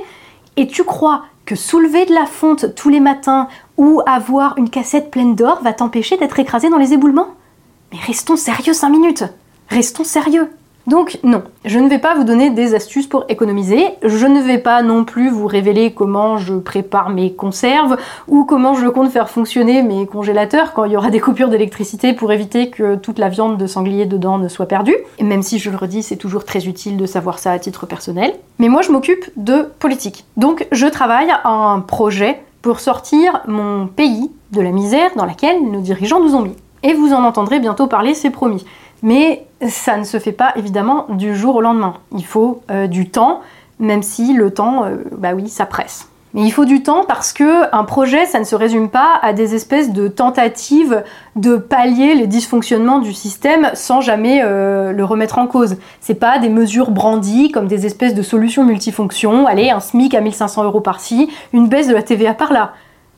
et 0.57 0.67
tu 0.67 0.83
crois 0.83 1.23
que 1.45 1.55
soulever 1.55 2.05
de 2.05 2.13
la 2.13 2.25
fonte 2.25 2.75
tous 2.75 2.89
les 2.89 2.99
matins 2.99 3.47
ou 3.77 4.01
avoir 4.05 4.57
une 4.57 4.69
cassette 4.69 5.09
pleine 5.09 5.35
d'or 5.35 5.61
va 5.63 5.73
t'empêcher 5.73 6.17
d'être 6.17 6.39
écrasé 6.39 6.69
dans 6.69 6.77
les 6.77 6.93
éboulements? 6.93 7.29
Mais 7.91 7.99
restons 8.05 8.35
sérieux 8.35 8.73
5 8.73 8.89
minutes. 8.89 9.23
Restons 9.69 10.03
sérieux 10.03 10.51
donc 10.89 11.19
non, 11.23 11.43
je 11.65 11.77
ne 11.77 11.87
vais 11.87 11.99
pas 11.99 12.15
vous 12.15 12.23
donner 12.23 12.49
des 12.49 12.73
astuces 12.73 13.05
pour 13.05 13.23
économiser, 13.29 13.85
je 14.01 14.25
ne 14.25 14.41
vais 14.41 14.57
pas 14.57 14.81
non 14.81 15.05
plus 15.05 15.29
vous 15.29 15.45
révéler 15.45 15.93
comment 15.93 16.37
je 16.37 16.55
prépare 16.55 17.11
mes 17.11 17.31
conserves 17.33 17.95
ou 18.27 18.43
comment 18.43 18.73
je 18.73 18.87
compte 18.87 19.11
faire 19.11 19.29
fonctionner 19.29 19.83
mes 19.83 20.07
congélateurs 20.07 20.73
quand 20.73 20.85
il 20.85 20.93
y 20.93 20.97
aura 20.97 21.11
des 21.11 21.19
coupures 21.19 21.49
d'électricité 21.49 22.13
pour 22.13 22.31
éviter 22.31 22.71
que 22.71 22.95
toute 22.95 23.19
la 23.19 23.29
viande 23.29 23.57
de 23.57 23.67
sanglier 23.67 24.07
dedans 24.07 24.39
ne 24.39 24.47
soit 24.47 24.65
perdue. 24.65 24.95
Même 25.21 25.43
si 25.43 25.59
je 25.59 25.69
le 25.69 25.77
redis, 25.77 26.01
c'est 26.01 26.17
toujours 26.17 26.43
très 26.43 26.67
utile 26.67 26.97
de 26.97 27.05
savoir 27.05 27.37
ça 27.37 27.51
à 27.51 27.59
titre 27.59 27.85
personnel. 27.85 28.33
Mais 28.57 28.67
moi 28.67 28.81
je 28.81 28.91
m'occupe 28.91 29.29
de 29.37 29.69
politique. 29.77 30.25
Donc 30.37 30.67
je 30.71 30.87
travaille 30.87 31.29
à 31.29 31.49
un 31.49 31.81
projet 31.81 32.41
pour 32.63 32.79
sortir 32.79 33.41
mon 33.47 33.85
pays 33.85 34.31
de 34.51 34.61
la 34.61 34.71
misère 34.71 35.11
dans 35.15 35.25
laquelle 35.25 35.61
nos 35.69 35.81
dirigeants 35.81 36.19
nous 36.19 36.33
ont 36.33 36.41
mis. 36.41 36.55
Et 36.81 36.93
vous 36.93 37.13
en 37.13 37.23
entendrez 37.23 37.59
bientôt 37.59 37.87
parler, 37.87 38.13
c'est 38.13 38.29
promis. 38.29 38.65
Mais 39.01 39.45
ça 39.67 39.97
ne 39.97 40.03
se 40.03 40.19
fait 40.19 40.31
pas 40.31 40.53
évidemment 40.55 41.05
du 41.09 41.35
jour 41.35 41.55
au 41.55 41.61
lendemain. 41.61 41.95
Il 42.11 42.25
faut 42.25 42.61
euh, 42.69 42.87
du 42.87 43.09
temps, 43.09 43.41
même 43.79 44.03
si 44.03 44.33
le 44.33 44.51
temps, 44.51 44.85
euh, 44.85 44.97
bah 45.17 45.33
oui, 45.33 45.49
ça 45.49 45.65
presse. 45.65 46.09
Mais 46.33 46.43
il 46.43 46.51
faut 46.51 46.65
du 46.65 46.83
temps 46.83 47.05
parce 47.07 47.33
que 47.33 47.75
un 47.75 47.83
projet, 47.83 48.27
ça 48.27 48.39
ne 48.39 48.43
se 48.43 48.55
résume 48.55 48.89
pas 48.89 49.19
à 49.23 49.33
des 49.33 49.55
espèces 49.55 49.91
de 49.91 50.07
tentatives 50.07 51.03
de 51.35 51.57
pallier 51.57 52.13
les 52.13 52.27
dysfonctionnements 52.27 52.99
du 52.99 53.13
système 53.13 53.71
sans 53.73 53.99
jamais 53.99 54.41
euh, 54.43 54.91
le 54.91 55.03
remettre 55.03 55.39
en 55.39 55.47
cause. 55.47 55.77
C'est 56.01 56.13
pas 56.13 56.37
des 56.37 56.49
mesures 56.49 56.91
brandies 56.91 57.51
comme 57.51 57.67
des 57.67 57.87
espèces 57.87 58.13
de 58.13 58.21
solutions 58.21 58.63
multifonctions. 58.63 59.47
Allez, 59.47 59.71
un 59.71 59.79
SMIC 59.79 60.13
à 60.13 60.21
1500 60.21 60.65
euros 60.65 60.81
par-ci, 60.81 61.31
une 61.51 61.67
baisse 61.67 61.87
de 61.87 61.95
la 61.95 62.03
TVA 62.03 62.35
par-là. 62.35 62.73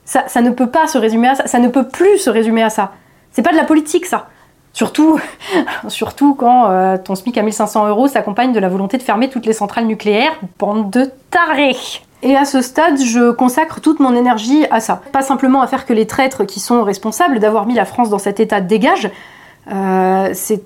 Ça, 0.06 0.24
ça 0.28 0.42
ne 0.42 0.50
peut 0.50 0.70
pas 0.70 0.88
se 0.88 0.98
résumer 0.98 1.28
à 1.28 1.36
ça. 1.36 1.48
Ça 1.48 1.60
ne 1.60 1.68
peut 1.68 1.88
plus 1.88 2.18
se 2.18 2.30
résumer 2.30 2.64
à 2.64 2.70
ça. 2.70 2.94
C'est 3.32 3.42
pas 3.42 3.52
de 3.52 3.58
la 3.58 3.66
politique, 3.66 4.06
ça. 4.06 4.30
Surtout, 5.88 6.36
quand 6.36 6.70
euh, 6.70 6.98
ton 6.98 7.16
SMIC 7.16 7.38
à 7.38 7.42
1500 7.42 7.88
euros 7.88 8.08
s'accompagne 8.08 8.54
de 8.54 8.60
la 8.60 8.70
volonté 8.70 8.98
de 8.98 9.04
fermer 9.04 9.30
toutes 9.30 9.46
les 9.46 9.54
centrales 9.54 9.86
nucléaires. 9.86 10.34
Bande 10.60 10.90
de 10.90 11.12
tarés 11.30 11.76
et 12.24 12.36
à 12.36 12.46
ce 12.46 12.62
stade, 12.62 13.02
je 13.02 13.32
consacre 13.32 13.82
toute 13.82 14.00
mon 14.00 14.16
énergie 14.16 14.66
à 14.70 14.80
ça. 14.80 15.02
Pas 15.12 15.24
simplement 15.24 15.62
à 15.62 15.68
faire 15.68 15.88
que 15.88 15.94
les 15.94 16.06
traîtres 16.06 16.44
qui 16.44 16.60
sont 16.60 16.84
responsables 16.84 17.40
d'avoir 17.40 17.66
mis 17.66 17.74
la 17.74 17.86
France 17.86 18.12
dans 18.12 18.20
cet 18.20 18.40
état 18.40 18.62
dégage, 18.62 19.10
euh, 19.72 20.30
c'est 20.34 20.64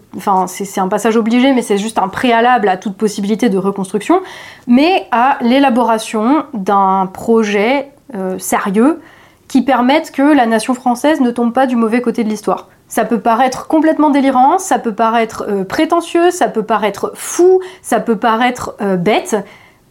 un 0.77 0.87
passage 0.87 1.15
obligé, 1.15 1.53
mais 1.53 1.61
c'est 1.61 1.77
juste 1.77 1.97
un 1.97 2.07
préalable 2.07 2.67
à 2.67 2.75
toute 2.75 2.95
possibilité 2.97 3.49
de 3.49 3.57
reconstruction, 3.57 4.21
mais 4.67 5.07
à 5.11 5.37
l'élaboration 5.41 6.45
d'un 6.53 7.09
projet 7.11 7.91
euh, 8.15 8.37
sérieux 8.37 9.01
qui 9.47 9.61
permette 9.61 10.11
que 10.11 10.23
la 10.23 10.45
nation 10.45 10.73
française 10.73 11.21
ne 11.21 11.31
tombe 11.31 11.53
pas 11.53 11.67
du 11.67 11.75
mauvais 11.75 12.01
côté 12.01 12.23
de 12.23 12.29
l'histoire. 12.29 12.67
Ça 12.95 13.03
peut 13.03 13.19
paraître 13.19 13.67
complètement 13.67 14.09
délirant, 14.09 14.57
ça 14.57 14.79
peut 14.79 14.93
paraître 14.93 15.43
euh, 15.49 15.65
prétentieux, 15.65 16.31
ça 16.31 16.47
peut 16.47 16.63
paraître 16.63 17.11
fou, 17.13 17.59
ça 17.81 17.99
peut 17.99 18.15
paraître 18.15 18.73
euh, 18.79 18.95
bête, 18.95 19.35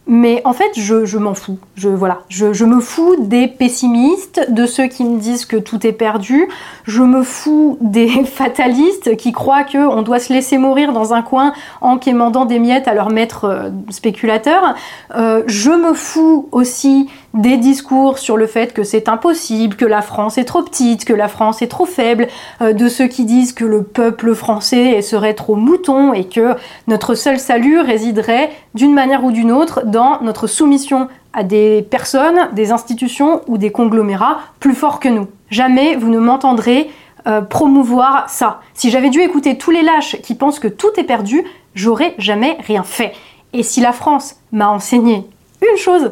mais 0.07 0.41
en 0.43 0.53
fait, 0.53 0.71
je, 0.75 1.17
m'en 1.19 1.35
fous. 1.35 1.59
Je, 1.75 1.87
voilà, 1.89 2.21
je, 2.29 2.65
me 2.65 2.79
fous 2.79 3.15
des 3.19 3.47
pessimistes, 3.47 4.47
de 4.49 4.65
ceux 4.65 4.87
qui 4.87 5.03
me 5.03 5.19
disent 5.19 5.45
que 5.45 5.57
tout 5.57 5.85
est 5.85 5.91
perdu. 5.91 6.47
Je 6.85 7.03
me 7.03 7.21
fous 7.21 7.77
des 7.79 8.07
fatalistes 8.25 9.15
qui 9.17 9.33
croient 9.33 9.65
qu'on 9.65 10.01
doit 10.01 10.19
se 10.19 10.33
laisser 10.33 10.57
mourir 10.57 10.91
dans 10.91 11.13
un 11.13 11.21
coin 11.21 11.53
en 11.81 11.99
quémandant 11.99 12.45
des 12.45 12.57
miettes 12.57 12.87
à 12.87 12.95
leur 12.95 13.11
maître 13.11 13.45
euh, 13.45 13.69
spéculateur. 13.91 14.73
Je 15.13 15.69
me 15.69 15.93
fous 15.93 16.49
aussi 16.51 17.07
des 17.35 17.57
discours 17.57 18.17
sur 18.17 18.37
le 18.37 18.47
fait 18.47 18.73
que 18.73 18.83
c'est 18.83 19.09
impossible, 19.09 19.75
que 19.75 19.85
la 19.85 20.01
France 20.01 20.37
est 20.37 20.45
trop 20.45 20.63
petite, 20.63 21.05
que 21.05 21.13
la 21.13 21.27
France 21.27 21.61
est 21.61 21.67
trop 21.67 21.85
faible, 21.85 22.27
euh, 22.61 22.73
de 22.73 22.87
ceux 22.87 23.07
qui 23.07 23.25
disent 23.25 23.53
que 23.53 23.65
le 23.65 23.83
peuple 23.83 24.33
français 24.33 25.01
serait 25.01 25.33
trop 25.33 25.55
mouton 25.55 26.13
et 26.13 26.23
que 26.23 26.55
notre 26.87 27.13
seul 27.13 27.37
salut 27.37 27.79
résiderait 27.79 28.49
d'une 28.73 28.93
manière 28.93 29.23
ou 29.23 29.31
d'une 29.31 29.51
autre 29.51 29.85
dans 29.85 30.21
notre 30.21 30.47
soumission 30.47 31.09
à 31.33 31.43
des 31.43 31.81
personnes, 31.81 32.49
des 32.53 32.71
institutions 32.71 33.41
ou 33.47 33.57
des 33.57 33.71
conglomérats 33.71 34.39
plus 34.61 34.73
forts 34.73 35.01
que 35.01 35.09
nous. 35.09 35.27
Jamais 35.49 35.97
vous 35.97 36.09
ne 36.09 36.19
m'entendrez 36.19 36.89
euh, 37.27 37.41
promouvoir 37.41 38.29
ça. 38.29 38.61
Si 38.73 38.89
j'avais 38.89 39.09
dû 39.09 39.19
écouter 39.19 39.57
tous 39.57 39.71
les 39.71 39.81
lâches 39.81 40.21
qui 40.21 40.35
pensent 40.35 40.59
que 40.59 40.69
tout 40.69 40.91
est 40.97 41.03
perdu, 41.03 41.43
j'aurais 41.73 42.15
jamais 42.17 42.57
rien 42.65 42.83
fait. 42.83 43.11
Et 43.51 43.63
si 43.63 43.81
la 43.81 43.91
France 43.91 44.37
m'a 44.53 44.69
enseigné 44.69 45.27
une 45.61 45.77
chose, 45.77 46.11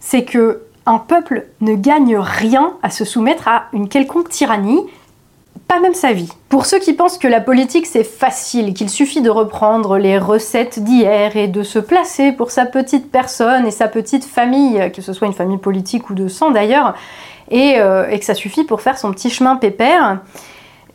c'est 0.00 0.24
que 0.24 0.62
un 0.86 0.98
peuple 0.98 1.46
ne 1.60 1.74
gagne 1.74 2.16
rien 2.16 2.72
à 2.82 2.90
se 2.90 3.04
soumettre 3.04 3.46
à 3.46 3.64
une 3.74 3.88
quelconque 3.88 4.30
tyrannie, 4.30 4.80
pas 5.66 5.80
même 5.80 5.92
sa 5.92 6.12
vie. 6.12 6.32
Pour 6.48 6.64
ceux 6.64 6.78
qui 6.78 6.94
pensent 6.94 7.18
que 7.18 7.28
la 7.28 7.42
politique 7.42 7.86
c'est 7.86 8.04
facile, 8.04 8.72
qu'il 8.72 8.88
suffit 8.88 9.20
de 9.20 9.28
reprendre 9.28 9.98
les 9.98 10.18
recettes 10.18 10.78
d'hier 10.78 11.36
et 11.36 11.46
de 11.46 11.62
se 11.62 11.78
placer 11.78 12.32
pour 12.32 12.50
sa 12.50 12.64
petite 12.64 13.10
personne 13.10 13.66
et 13.66 13.70
sa 13.70 13.86
petite 13.86 14.24
famille, 14.24 14.90
que 14.92 15.02
ce 15.02 15.12
soit 15.12 15.26
une 15.26 15.34
famille 15.34 15.58
politique 15.58 16.08
ou 16.08 16.14
de 16.14 16.26
sang 16.26 16.50
d'ailleurs, 16.50 16.94
et, 17.50 17.74
euh, 17.78 18.08
et 18.08 18.18
que 18.18 18.24
ça 18.24 18.34
suffit 18.34 18.64
pour 18.64 18.80
faire 18.80 18.96
son 18.96 19.12
petit 19.12 19.30
chemin 19.30 19.56
pépère, 19.56 20.20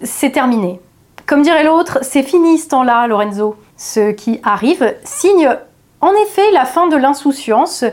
c'est 0.02 0.32
terminé. 0.32 0.80
Comme 1.26 1.44
dirait 1.44 1.64
l'autre, 1.64 2.00
c'est 2.02 2.24
fini 2.24 2.58
ce 2.58 2.70
temps-là, 2.70 3.08
Lorenzo. 3.08 3.56
Ce 3.78 4.12
qui 4.12 4.40
arrive 4.44 4.96
signe 5.04 5.50
en 6.02 6.12
effet 6.24 6.52
la 6.52 6.66
fin 6.66 6.88
de 6.88 6.98
l'insouciance, 6.98 7.86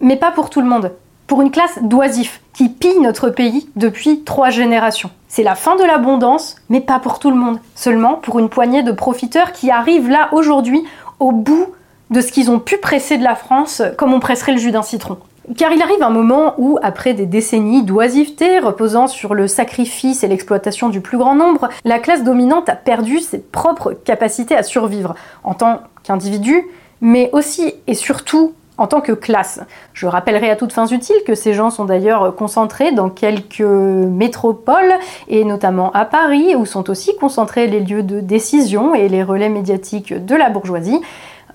mais 0.00 0.16
pas 0.16 0.30
pour 0.30 0.50
tout 0.50 0.60
le 0.60 0.66
monde. 0.66 0.92
Pour 1.26 1.40
une 1.40 1.50
classe 1.50 1.78
d'oisifs 1.82 2.42
qui 2.52 2.68
pille 2.68 3.00
notre 3.00 3.30
pays 3.30 3.68
depuis 3.76 4.22
trois 4.24 4.50
générations. 4.50 5.10
C'est 5.28 5.42
la 5.42 5.54
fin 5.54 5.76
de 5.76 5.82
l'abondance, 5.82 6.56
mais 6.68 6.80
pas 6.80 6.98
pour 6.98 7.18
tout 7.18 7.30
le 7.30 7.36
monde. 7.36 7.58
Seulement 7.74 8.14
pour 8.14 8.38
une 8.38 8.48
poignée 8.48 8.82
de 8.82 8.92
profiteurs 8.92 9.52
qui 9.52 9.70
arrivent 9.70 10.10
là 10.10 10.28
aujourd'hui 10.32 10.84
au 11.18 11.32
bout 11.32 11.68
de 12.10 12.20
ce 12.20 12.30
qu'ils 12.30 12.50
ont 12.50 12.60
pu 12.60 12.76
presser 12.78 13.16
de 13.16 13.24
la 13.24 13.34
France 13.34 13.82
comme 13.96 14.12
on 14.12 14.20
presserait 14.20 14.52
le 14.52 14.58
jus 14.58 14.70
d'un 14.70 14.82
citron. 14.82 15.18
Car 15.56 15.72
il 15.72 15.82
arrive 15.82 16.02
un 16.02 16.10
moment 16.10 16.54
où, 16.56 16.78
après 16.82 17.12
des 17.12 17.26
décennies 17.26 17.82
d'oisiveté 17.82 18.60
reposant 18.60 19.06
sur 19.06 19.34
le 19.34 19.46
sacrifice 19.46 20.24
et 20.24 20.28
l'exploitation 20.28 20.88
du 20.88 21.02
plus 21.02 21.18
grand 21.18 21.34
nombre, 21.34 21.68
la 21.84 21.98
classe 21.98 22.24
dominante 22.24 22.70
a 22.70 22.76
perdu 22.76 23.18
ses 23.18 23.40
propres 23.40 23.92
capacités 23.92 24.56
à 24.56 24.62
survivre 24.62 25.14
en 25.42 25.52
tant 25.52 25.80
qu'individu, 26.02 26.64
mais 27.02 27.28
aussi 27.32 27.74
et 27.86 27.94
surtout 27.94 28.54
en 28.78 28.86
tant 28.86 29.00
que 29.00 29.12
classe. 29.12 29.60
Je 29.92 30.06
rappellerai 30.06 30.50
à 30.50 30.56
toutes 30.56 30.72
fins 30.72 30.86
utiles 30.86 31.16
que 31.26 31.34
ces 31.34 31.54
gens 31.54 31.70
sont 31.70 31.84
d'ailleurs 31.84 32.34
concentrés 32.34 32.92
dans 32.92 33.08
quelques 33.08 33.60
métropoles, 33.60 34.94
et 35.28 35.44
notamment 35.44 35.92
à 35.92 36.04
Paris, 36.04 36.54
où 36.56 36.66
sont 36.66 36.90
aussi 36.90 37.16
concentrés 37.16 37.66
les 37.66 37.80
lieux 37.80 38.02
de 38.02 38.20
décision 38.20 38.94
et 38.94 39.08
les 39.08 39.22
relais 39.22 39.48
médiatiques 39.48 40.12
de 40.12 40.34
la 40.34 40.50
bourgeoisie, 40.50 41.00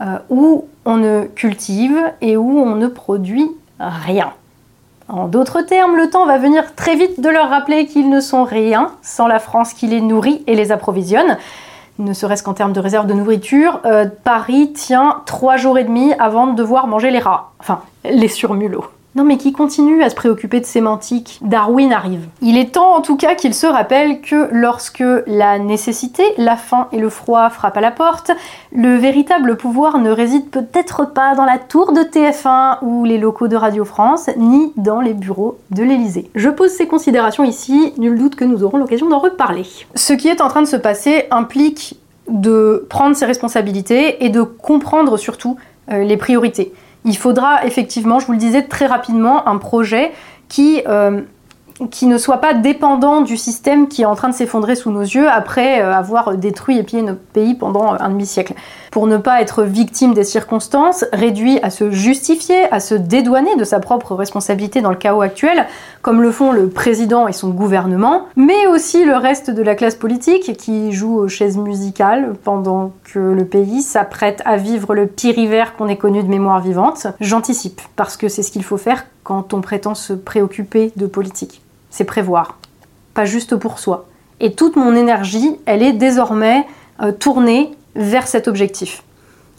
euh, 0.01 0.17
où 0.29 0.65
on 0.86 0.97
ne 0.97 1.25
cultive 1.25 1.99
et 2.21 2.38
où 2.38 2.60
on 2.60 2.75
ne 2.75 2.88
produit 2.88 3.51
rien. 3.79 4.32
En 5.10 5.27
d'autres 5.27 5.62
termes, 5.62 5.95
le 5.95 6.10
temps 6.10 6.25
va 6.25 6.38
venir 6.38 6.75
très 6.75 6.95
vite 6.95 7.19
de 7.19 7.29
leur 7.29 7.49
rappeler 7.49 7.88
qu'ils 7.88 8.10
ne 8.10 8.21
sont 8.21 8.43
rien 8.43 8.91
sans 9.01 9.27
la 9.27 9.39
France 9.39 9.73
qui 9.73 9.88
les 9.88 10.01
nourrit 10.01 10.43
et 10.45 10.55
les 10.55 10.71
approvisionne 10.71 11.38
ne 11.99 12.13
serait-ce 12.13 12.43
qu'en 12.43 12.53
termes 12.53 12.73
de 12.73 12.79
réserve 12.79 13.07
de 13.07 13.13
nourriture, 13.13 13.81
euh, 13.85 14.05
Paris 14.23 14.73
tient 14.73 15.21
trois 15.25 15.57
jours 15.57 15.77
et 15.77 15.83
demi 15.83 16.13
avant 16.13 16.47
de 16.47 16.55
devoir 16.55 16.88
manger 16.88 17.12
les 17.12 17.19
rats, 17.19 17.51
enfin 17.59 17.81
les 18.03 18.27
surmulots. 18.27 18.85
Mais 19.25 19.38
qui 19.38 19.51
continue 19.51 20.01
à 20.01 20.10
se 20.10 20.15
préoccuper 20.15 20.60
de 20.60 20.65
sémantique, 20.65 21.39
Darwin 21.41 21.91
arrive. 21.91 22.27
Il 22.41 22.58
est 22.58 22.73
temps 22.73 22.95
en 22.95 23.01
tout 23.01 23.17
cas 23.17 23.36
qu'il 23.36 23.53
se 23.53 23.67
rappelle 23.67 24.21
que 24.21 24.47
lorsque 24.51 25.03
la 25.27 25.60
nécessité, 25.60 26.23
la 26.38 26.55
faim 26.55 26.88
et 26.91 26.99
le 26.99 27.10
froid 27.10 27.49
frappent 27.49 27.77
à 27.77 27.82
la 27.82 27.91
porte, 27.91 28.32
le 28.73 28.95
véritable 28.95 29.58
pouvoir 29.58 29.99
ne 29.99 30.10
réside 30.10 30.49
peut-être 30.49 31.05
pas 31.05 31.36
dans 31.36 31.45
la 31.45 31.58
tour 31.58 31.91
de 31.91 32.01
TF1 32.01 32.77
ou 32.82 33.03
les 33.05 33.17
locaux 33.17 33.47
de 33.47 33.55
Radio 33.55 33.86
France, 33.86 34.29
ni 34.38 34.71
dans 34.77 35.01
les 35.01 35.13
bureaux 35.13 35.58
de 35.71 35.84
l'Elysée. 35.84 36.29
Je 36.36 36.49
pose 36.49 36.71
ces 36.71 36.88
considérations 36.88 37.43
ici, 37.43 37.93
nul 37.97 38.17
doute 38.17 38.36
que 38.36 38.45
nous 38.45 38.63
aurons 38.63 38.77
l'occasion 38.77 39.10
d'en 39.10 39.19
reparler. 39.19 39.65
Ce 39.95 40.13
qui 40.13 40.27
est 40.27 40.41
en 40.41 40.47
train 40.47 40.62
de 40.62 40.67
se 40.67 40.77
passer 40.77 41.25
implique 41.29 41.99
de 42.29 42.86
prendre 42.89 43.15
ses 43.15 43.25
responsabilités 43.25 44.23
et 44.23 44.29
de 44.29 44.41
comprendre 44.43 45.17
surtout 45.17 45.58
euh, 45.91 46.03
les 46.03 46.17
priorités 46.17 46.73
il 47.05 47.17
faudra 47.17 47.65
effectivement, 47.65 48.19
je 48.19 48.25
vous 48.25 48.33
le 48.33 48.38
disais 48.38 48.63
très 48.63 48.85
rapidement, 48.85 49.47
un 49.47 49.57
projet 49.57 50.12
qui 50.47 50.81
euh, 50.88 51.21
qui 51.91 52.07
ne 52.07 52.17
soit 52.17 52.39
pas 52.39 52.53
dépendant 52.53 53.21
du 53.21 53.38
système 53.38 53.88
qui 53.88 54.01
est 54.01 54.05
en 54.05 54.15
train 54.15 54.29
de 54.29 54.33
s'effondrer 54.33 54.75
sous 54.75 54.91
nos 54.91 55.01
yeux 55.01 55.29
après 55.29 55.81
euh, 55.81 55.93
avoir 55.93 56.35
détruit 56.35 56.77
et 56.77 56.83
pillé 56.83 57.01
notre 57.01 57.21
pays 57.21 57.55
pendant 57.55 57.93
un 57.93 58.09
demi-siècle. 58.09 58.53
Pour 58.91 59.08
ne 59.08 59.17
pas 59.17 59.41
être 59.41 59.63
victime 59.63 60.13
des 60.13 60.23
circonstances, 60.23 61.06
réduit 61.13 61.60
à 61.62 61.69
se 61.69 61.91
justifier, 61.91 62.71
à 62.71 62.80
se 62.80 62.95
dédouaner 62.95 63.56
de 63.56 63.63
sa 63.63 63.80
propre 63.80 64.15
responsabilité 64.15 64.82
dans 64.82 64.89
le 64.89 64.95
chaos 64.95 65.21
actuel, 65.21 65.65
comme 66.02 66.21
le 66.21 66.32
font 66.32 66.52
le 66.52 66.69
président 66.69 67.28
et 67.28 67.34
son 67.34 67.49
gouvernement, 67.49 68.25
mais 68.36 68.67
aussi 68.67 69.06
le 69.06 69.15
reste 69.15 69.52
de 69.52 69.62
la 69.62 69.75
classe 69.75 69.95
politique 69.95 70.58
qui 70.58 70.91
joue 70.91 71.17
aux 71.17 71.28
chaises 71.28 71.58
musicales 71.58 72.34
pendant 72.43 72.91
que 73.04 73.19
le 73.19 73.45
pays 73.45 73.82
s'apprête 73.82 74.41
à 74.45 74.58
vivre 74.58 74.95
le 74.95 75.08
pire 75.08 75.38
hiver 75.38 75.75
qu'on 75.75 75.88
ait 75.88 75.97
connu 75.97 76.23
de 76.23 76.28
mémoire 76.28 76.62
vivante. 76.62 77.08
J'anticipe, 77.19 77.82
parce 77.95 78.17
que 78.17 78.28
c'est 78.28 78.43
ce 78.43 78.52
qu'il 78.52 78.63
faut 78.63 78.78
faire 78.78 79.06
quand 79.23 79.54
on 79.54 79.62
prétend 79.62 79.95
se 79.95 80.13
préoccuper 80.13 80.91
de 80.95 81.06
politique 81.06 81.62
c'est 81.89 82.04
prévoir, 82.04 82.58
pas 83.13 83.25
juste 83.25 83.56
pour 83.56 83.80
soi. 83.80 84.06
Et 84.39 84.54
toute 84.54 84.75
mon 84.75 84.95
énergie, 84.95 85.58
elle 85.65 85.84
est 85.84 85.93
désormais 85.93 86.65
euh, 87.02 87.12
tournée 87.12 87.71
vers 87.99 88.27
cet 88.27 88.47
objectif. 88.47 89.03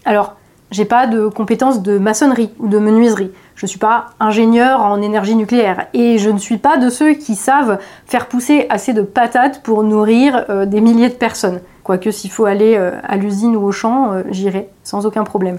Alors, 0.04 0.34
j'ai 0.72 0.84
pas 0.84 1.06
de 1.06 1.28
compétences 1.28 1.82
de 1.82 1.98
maçonnerie 1.98 2.50
ou 2.58 2.68
de 2.68 2.78
menuiserie. 2.78 3.30
Je 3.54 3.66
suis 3.66 3.78
pas 3.78 4.06
ingénieur 4.18 4.82
en 4.82 5.00
énergie 5.02 5.34
nucléaire 5.36 5.86
et 5.94 6.18
je 6.18 6.30
ne 6.30 6.38
suis 6.38 6.58
pas 6.58 6.76
de 6.76 6.90
ceux 6.90 7.12
qui 7.14 7.36
savent 7.36 7.78
faire 8.06 8.26
pousser 8.26 8.66
assez 8.70 8.92
de 8.92 9.02
patates 9.02 9.62
pour 9.62 9.82
nourrir 9.82 10.44
euh, 10.48 10.66
des 10.66 10.80
milliers 10.80 11.08
de 11.08 11.14
personnes. 11.14 11.60
Quoique 11.84 12.10
s'il 12.10 12.30
faut 12.30 12.46
aller 12.46 12.76
euh, 12.76 12.92
à 13.02 13.16
l'usine 13.16 13.56
ou 13.56 13.64
au 13.64 13.72
champ, 13.72 14.22
j'irai 14.30 14.68
sans 14.84 15.06
aucun 15.06 15.24
problème. 15.24 15.58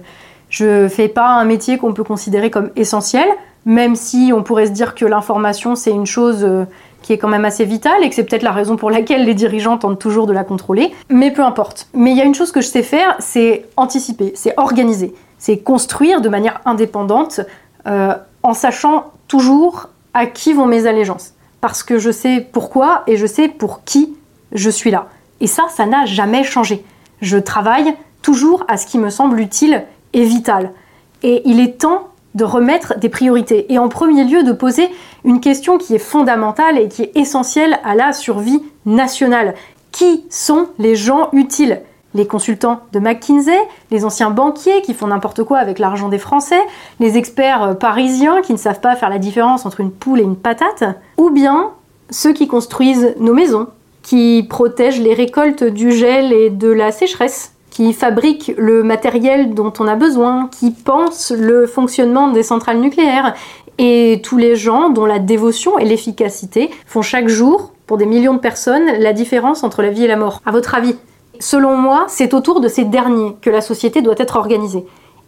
Je 0.52 0.90
fais 0.90 1.08
pas 1.08 1.30
un 1.30 1.46
métier 1.46 1.78
qu'on 1.78 1.94
peut 1.94 2.04
considérer 2.04 2.52
comme 2.52 2.72
essentiel, 2.76 3.28
même 3.66 3.96
si 3.96 4.32
on 4.36 4.44
pourrait 4.44 4.66
se 4.66 4.72
dire 4.72 4.96
que 4.96 5.06
l'information 5.06 5.76
c'est 5.76 5.92
une 5.92 6.06
chose 6.06 6.44
euh, 6.44 6.66
qui 7.02 7.14
est 7.14 7.18
quand 7.18 7.28
même 7.28 7.46
assez 7.46 7.66
vitale 7.66 8.04
et 8.04 8.10
que 8.10 8.16
c'est 8.16 8.24
peut-être 8.24 8.44
la 8.44 8.52
raison 8.52 8.76
pour 8.76 8.92
laquelle 8.92 9.26
les 9.26 9.34
dirigeants 9.34 9.78
tentent 9.78 10.00
toujours 10.00 10.28
de 10.28 10.34
la 10.34 10.44
contrôler. 10.44 10.92
Mais 11.10 11.32
peu 11.32 11.44
importe. 11.44 11.88
Mais 11.94 12.12
il 12.12 12.18
y 12.18 12.22
a 12.22 12.26
une 12.26 12.36
chose 12.36 12.52
que 12.52 12.62
je 12.62 12.68
sais 12.68 12.84
faire, 12.84 13.16
c'est 13.20 13.66
anticiper, 13.78 14.34
c'est 14.36 14.54
organiser, 14.58 15.14
c'est 15.38 15.58
construire 15.58 16.22
de 16.22 16.30
manière 16.30 16.62
indépendante 16.66 17.42
euh, 17.88 18.14
en 18.44 18.54
sachant 18.54 19.12
toujours 19.28 19.90
à 20.14 20.26
qui 20.26 20.54
vont 20.54 20.66
mes 20.66 20.88
allégeances. 20.88 21.34
Parce 21.62 21.84
que 21.84 22.00
je 22.00 22.12
sais 22.12 22.48
pourquoi 22.52 23.04
et 23.08 23.18
je 23.18 23.26
sais 23.26 23.48
pour 23.48 23.84
qui 23.84 24.16
je 24.52 24.70
suis 24.70 24.92
là. 24.92 25.08
Et 25.40 25.48
ça, 25.48 25.64
ça 25.70 25.86
n'a 25.86 26.06
jamais 26.06 26.44
changé. 26.44 26.84
Je 27.22 27.38
travaille 27.38 27.94
toujours 28.22 28.64
à 28.68 28.78
ce 28.78 28.86
qui 28.86 28.98
me 28.98 29.10
semble 29.10 29.40
utile 29.40 29.84
et 30.14 30.24
vital. 30.24 30.72
Et 31.24 31.42
il 31.46 31.60
est 31.60 31.80
temps 31.80 32.11
de 32.36 32.44
remettre 32.44 32.98
des 33.00 33.10
priorités. 33.10 33.72
Et 33.72 33.78
en 33.78 33.90
premier 33.90 34.24
lieu 34.24 34.44
de 34.44 34.52
poser 34.52 34.90
une 35.24 35.40
question 35.40 35.78
qui 35.78 35.96
est 35.96 36.00
fondamentale 36.00 36.78
et 36.78 36.88
qui 36.88 37.04
est 37.04 37.12
essentielle 37.16 37.80
à 37.84 37.96
la 37.96 38.14
survie 38.14 38.62
nationale. 38.86 39.56
Qui 39.92 40.26
sont 40.30 40.68
les 40.80 40.96
gens 40.96 41.30
utiles? 41.34 41.82
Les 42.14 42.28
consultants 42.28 42.82
de 42.92 43.00
McKinsey, 43.00 43.58
les 43.90 44.04
anciens 44.04 44.32
banquiers 44.32 44.82
qui 44.82 44.94
font 44.94 45.08
n'importe 45.08 45.44
quoi 45.44 45.60
avec 45.60 45.80
l'argent 45.80 46.10
des 46.10 46.18
Français, 46.18 46.60
les 47.00 47.18
experts 47.18 47.64
euh, 47.64 47.74
parisiens 47.74 48.42
qui 48.42 48.52
ne 48.52 48.58
savent 48.58 48.82
pas 48.82 48.98
faire 48.98 49.10
la 49.10 49.18
différence 49.18 49.66
entre 49.66 49.80
une 49.80 49.92
poule 49.92 50.20
et 50.20 50.24
une 50.24 50.36
patate, 50.36 50.84
ou 51.18 51.30
bien 51.30 51.72
ceux 52.10 52.34
qui 52.34 52.50
construisent 52.50 53.16
nos 53.18 53.34
maisons, 53.34 53.68
qui 54.02 54.46
protègent 54.50 55.00
les 55.00 55.14
récoltes 55.14 55.64
du 55.64 55.94
gel 55.94 56.34
et 56.34 56.50
de 56.50 56.68
la 56.68 56.92
sécheresse, 56.92 57.54
qui 57.72 57.94
fabriquent 57.94 58.54
le 58.58 58.84
matériel 58.84 59.56
dont 59.56 59.74
on 59.80 59.88
a 59.88 59.96
besoin, 59.96 60.50
qui 60.60 60.70
pensent 60.70 61.32
le 61.32 61.66
fonctionnement 61.66 62.28
des 62.28 62.44
centrales 62.44 62.80
nucléaires, 62.80 63.34
et 63.80 64.22
tous 64.24 64.38
les 64.38 64.56
gens 64.56 64.90
dont 64.90 65.06
la 65.06 65.18
dévotion 65.18 65.80
et 65.80 65.86
l'efficacité 65.86 66.70
font 66.86 67.02
chaque 67.02 67.30
jour, 67.30 67.72
pour 67.88 67.98
des 67.98 68.06
millions 68.06 68.36
de 68.36 68.40
personnes, 68.40 68.86
la 69.00 69.12
différence 69.12 69.64
entre 69.64 69.82
la 69.82 69.90
vie 69.90 70.04
et 70.04 70.08
la 70.08 70.18
mort. 70.18 70.42
À 70.46 70.52
votre 70.52 70.76
avis 70.76 70.96
Selon 71.40 71.76
moi, 71.76 72.06
c'est 72.08 72.36
autour 72.36 72.62
de 72.62 72.68
ces 72.68 72.86
derniers 72.86 73.36
que 73.42 73.50
la 73.50 73.62
société 73.62 74.04
doit 74.04 74.16
être 74.18 74.36
organisée. 74.36 74.86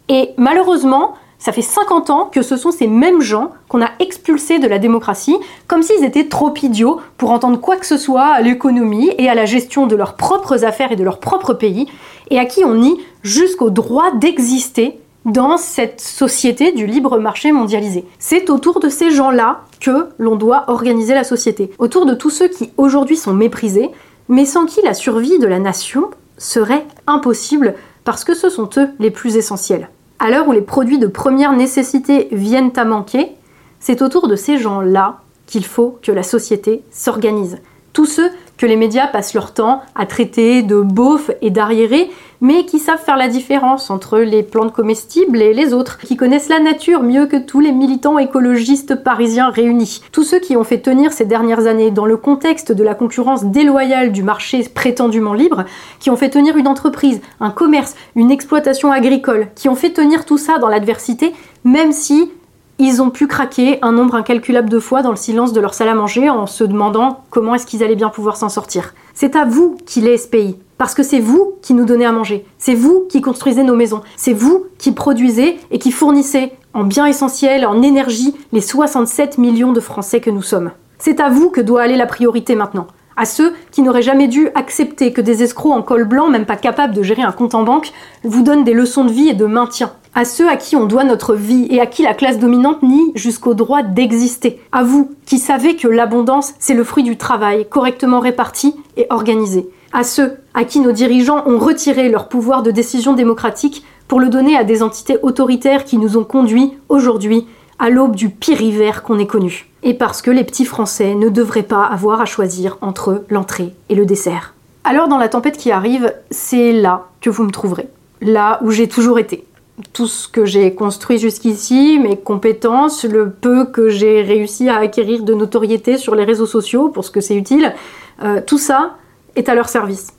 Et 0.08 0.30
malheureusement, 0.36 1.14
ça 1.38 1.52
fait 1.52 1.62
50 1.62 2.10
ans 2.10 2.30
que 2.32 2.42
ce 2.42 2.56
sont 2.56 2.70
ces 2.70 2.86
mêmes 2.86 3.20
gens 3.20 3.50
qu'on 3.68 3.82
a 3.82 3.90
expulsés 3.98 4.58
de 4.58 4.66
la 4.66 4.78
démocratie, 4.78 5.36
comme 5.66 5.82
s'ils 5.82 6.04
étaient 6.04 6.28
trop 6.28 6.54
idiots 6.62 7.00
pour 7.18 7.30
entendre 7.30 7.60
quoi 7.60 7.76
que 7.76 7.86
ce 7.86 7.98
soit 7.98 8.26
à 8.26 8.40
l'économie 8.40 9.10
et 9.18 9.28
à 9.28 9.34
la 9.34 9.44
gestion 9.44 9.86
de 9.86 9.96
leurs 9.96 10.14
propres 10.14 10.64
affaires 10.64 10.92
et 10.92 10.96
de 10.96 11.04
leur 11.04 11.20
propre 11.20 11.52
pays, 11.54 11.86
et 12.30 12.38
à 12.38 12.46
qui 12.46 12.64
on 12.64 12.74
nie 12.74 12.98
jusqu'au 13.22 13.70
droit 13.70 14.12
d'exister 14.12 15.00
dans 15.24 15.56
cette 15.56 16.00
société 16.00 16.72
du 16.72 16.86
libre 16.86 17.18
marché 17.18 17.50
mondialisé. 17.52 18.04
C'est 18.18 18.50
autour 18.50 18.80
de 18.80 18.88
ces 18.88 19.10
gens-là 19.10 19.62
que 19.80 20.08
l'on 20.18 20.36
doit 20.36 20.64
organiser 20.68 21.14
la 21.14 21.24
société. 21.24 21.70
Autour 21.78 22.06
de 22.06 22.14
tous 22.14 22.30
ceux 22.30 22.48
qui 22.48 22.70
aujourd'hui 22.76 23.16
sont 23.16 23.32
méprisés, 23.32 23.90
mais 24.28 24.44
sans 24.44 24.66
qui 24.66 24.82
la 24.82 24.94
survie 24.94 25.38
de 25.38 25.46
la 25.46 25.58
nation 25.58 26.10
serait 26.38 26.86
impossible 27.06 27.74
parce 28.04 28.24
que 28.24 28.34
ce 28.34 28.50
sont 28.50 28.68
eux 28.76 28.88
les 28.98 29.10
plus 29.10 29.36
essentiels. 29.36 29.88
À 30.18 30.30
l'heure 30.30 30.48
où 30.48 30.52
les 30.52 30.60
produits 30.60 30.98
de 30.98 31.06
première 31.06 31.52
nécessité 31.52 32.28
viennent 32.32 32.72
à 32.76 32.84
manquer, 32.84 33.32
c'est 33.80 34.02
autour 34.02 34.28
de 34.28 34.36
ces 34.36 34.58
gens-là 34.58 35.20
qu'il 35.46 35.64
faut 35.64 35.98
que 36.02 36.12
la 36.12 36.22
société 36.22 36.82
s'organise. 36.90 37.58
Tous 37.92 38.06
ceux 38.06 38.30
que 38.56 38.66
les 38.66 38.76
médias 38.76 39.06
passent 39.06 39.34
leur 39.34 39.52
temps 39.52 39.82
à 39.94 40.06
traiter 40.06 40.62
de 40.62 40.80
beaufs 40.80 41.30
et 41.42 41.50
d'arriérés, 41.50 42.10
mais 42.40 42.66
qui 42.66 42.78
savent 42.78 43.02
faire 43.02 43.16
la 43.16 43.28
différence 43.28 43.90
entre 43.90 44.18
les 44.18 44.42
plantes 44.42 44.72
comestibles 44.72 45.40
et 45.40 45.54
les 45.54 45.72
autres, 45.72 45.98
qui 45.98 46.16
connaissent 46.16 46.48
la 46.48 46.60
nature 46.60 47.02
mieux 47.02 47.26
que 47.26 47.36
tous 47.36 47.60
les 47.60 47.72
militants 47.72 48.18
écologistes 48.18 48.96
parisiens 48.96 49.50
réunis. 49.50 50.02
Tous 50.12 50.24
ceux 50.24 50.40
qui 50.40 50.56
ont 50.56 50.64
fait 50.64 50.80
tenir 50.80 51.12
ces 51.12 51.24
dernières 51.24 51.66
années 51.66 51.90
dans 51.90 52.06
le 52.06 52.16
contexte 52.16 52.70
de 52.72 52.84
la 52.84 52.94
concurrence 52.94 53.44
déloyale 53.44 54.12
du 54.12 54.22
marché 54.22 54.62
prétendument 54.72 55.34
libre, 55.34 55.64
qui 56.00 56.10
ont 56.10 56.16
fait 56.16 56.30
tenir 56.30 56.56
une 56.56 56.68
entreprise, 56.68 57.20
un 57.40 57.50
commerce, 57.50 57.94
une 58.14 58.30
exploitation 58.30 58.92
agricole, 58.92 59.48
qui 59.54 59.68
ont 59.68 59.74
fait 59.74 59.90
tenir 59.90 60.24
tout 60.26 60.38
ça 60.38 60.58
dans 60.58 60.68
l'adversité, 60.68 61.32
même 61.64 61.92
si 61.92 62.30
ils 62.78 63.00
ont 63.00 63.10
pu 63.10 63.26
craquer 63.26 63.78
un 63.82 63.92
nombre 63.92 64.14
incalculable 64.14 64.68
de 64.68 64.78
fois 64.78 65.02
dans 65.02 65.10
le 65.10 65.16
silence 65.16 65.52
de 65.52 65.60
leur 65.60 65.74
salle 65.74 65.88
à 65.88 65.94
manger 65.94 66.28
en 66.28 66.46
se 66.46 66.64
demandant 66.64 67.24
comment 67.30 67.54
est-ce 67.54 67.66
qu'ils 67.66 67.84
allaient 67.84 67.94
bien 67.94 68.08
pouvoir 68.08 68.36
s'en 68.36 68.48
sortir. 68.48 68.94
C'est 69.14 69.36
à 69.36 69.44
vous 69.44 69.76
qu'il 69.86 70.08
est 70.08 70.16
ce 70.16 70.28
pays, 70.28 70.56
parce 70.78 70.94
que 70.94 71.02
c'est 71.02 71.20
vous 71.20 71.54
qui 71.62 71.74
nous 71.74 71.84
donnez 71.84 72.04
à 72.04 72.12
manger, 72.12 72.44
c'est 72.58 72.74
vous 72.74 73.06
qui 73.08 73.20
construisez 73.20 73.62
nos 73.62 73.76
maisons, 73.76 74.02
c'est 74.16 74.32
vous 74.32 74.66
qui 74.78 74.92
produisez 74.92 75.58
et 75.70 75.78
qui 75.78 75.92
fournissez 75.92 76.52
en 76.72 76.84
biens 76.84 77.06
essentiels, 77.06 77.64
en 77.66 77.80
énergie, 77.82 78.34
les 78.52 78.60
67 78.60 79.38
millions 79.38 79.72
de 79.72 79.80
Français 79.80 80.20
que 80.20 80.30
nous 80.30 80.42
sommes. 80.42 80.72
C'est 80.98 81.20
à 81.20 81.28
vous 81.28 81.50
que 81.50 81.60
doit 81.60 81.82
aller 81.82 81.96
la 81.96 82.06
priorité 82.06 82.56
maintenant. 82.56 82.88
À 83.16 83.24
ceux 83.24 83.52
qui 83.70 83.82
n'auraient 83.82 84.02
jamais 84.02 84.28
dû 84.28 84.48
accepter 84.54 85.12
que 85.12 85.20
des 85.20 85.42
escrocs 85.42 85.72
en 85.72 85.82
col 85.82 86.04
blanc, 86.04 86.28
même 86.28 86.46
pas 86.46 86.56
capables 86.56 86.94
de 86.94 87.02
gérer 87.02 87.22
un 87.22 87.32
compte 87.32 87.54
en 87.54 87.62
banque, 87.62 87.92
vous 88.22 88.42
donnent 88.42 88.64
des 88.64 88.74
leçons 88.74 89.04
de 89.04 89.12
vie 89.12 89.28
et 89.28 89.34
de 89.34 89.46
maintien 89.46 89.92
à 90.14 90.24
ceux 90.24 90.48
à 90.48 90.56
qui 90.56 90.76
on 90.76 90.86
doit 90.86 91.04
notre 91.04 91.34
vie 91.34 91.66
et 91.70 91.80
à 91.80 91.86
qui 91.86 92.02
la 92.02 92.14
classe 92.14 92.38
dominante 92.38 92.82
nie 92.82 93.12
jusqu'au 93.14 93.54
droit 93.54 93.82
d'exister. 93.82 94.60
À 94.72 94.84
vous 94.84 95.10
qui 95.26 95.38
savez 95.38 95.76
que 95.76 95.88
l'abondance, 95.88 96.54
c'est 96.58 96.74
le 96.74 96.84
fruit 96.84 97.02
du 97.02 97.16
travail 97.16 97.66
correctement 97.68 98.20
réparti 98.20 98.76
et 98.96 99.06
organisé. 99.10 99.68
À 99.92 100.04
ceux 100.04 100.36
à 100.54 100.64
qui 100.64 100.80
nos 100.80 100.92
dirigeants 100.92 101.44
ont 101.46 101.58
retiré 101.58 102.08
leur 102.08 102.28
pouvoir 102.28 102.62
de 102.62 102.70
décision 102.70 103.12
démocratique 103.12 103.84
pour 104.08 104.20
le 104.20 104.28
donner 104.28 104.56
à 104.56 104.64
des 104.64 104.82
entités 104.82 105.18
autoritaires 105.22 105.84
qui 105.84 105.98
nous 105.98 106.16
ont 106.16 106.24
conduits 106.24 106.74
aujourd'hui 106.88 107.46
à 107.78 107.90
l'aube 107.90 108.16
du 108.16 108.30
pire 108.30 108.60
hiver 108.60 109.02
qu'on 109.02 109.18
ait 109.18 109.26
connu. 109.26 109.68
Et 109.82 109.94
parce 109.94 110.22
que 110.22 110.30
les 110.30 110.44
petits 110.44 110.64
Français 110.64 111.14
ne 111.14 111.28
devraient 111.28 111.62
pas 111.62 111.84
avoir 111.84 112.20
à 112.20 112.24
choisir 112.24 112.78
entre 112.80 113.24
l'entrée 113.28 113.74
et 113.88 113.94
le 113.94 114.06
dessert. 114.06 114.54
Alors 114.84 115.08
dans 115.08 115.18
la 115.18 115.28
tempête 115.28 115.56
qui 115.56 115.72
arrive, 115.72 116.12
c'est 116.30 116.72
là 116.72 117.08
que 117.20 117.30
vous 117.30 117.44
me 117.44 117.50
trouverez. 117.50 117.88
Là 118.20 118.60
où 118.62 118.70
j'ai 118.70 118.88
toujours 118.88 119.18
été 119.18 119.44
tout 119.92 120.06
ce 120.06 120.28
que 120.28 120.44
j'ai 120.44 120.74
construit 120.74 121.18
jusqu'ici, 121.18 121.98
mes 121.98 122.16
compétences, 122.16 123.04
le 123.04 123.30
peu 123.30 123.66
que 123.66 123.88
j'ai 123.88 124.22
réussi 124.22 124.68
à 124.68 124.78
acquérir 124.78 125.24
de 125.24 125.34
notoriété 125.34 125.98
sur 125.98 126.14
les 126.14 126.24
réseaux 126.24 126.46
sociaux 126.46 126.88
pour 126.88 127.04
ce 127.04 127.10
que 127.10 127.20
c'est 127.20 127.34
utile, 127.34 127.74
euh, 128.22 128.40
tout 128.46 128.58
ça 128.58 128.96
est 129.34 129.48
à 129.48 129.54
leur 129.54 129.68
service, 129.68 130.12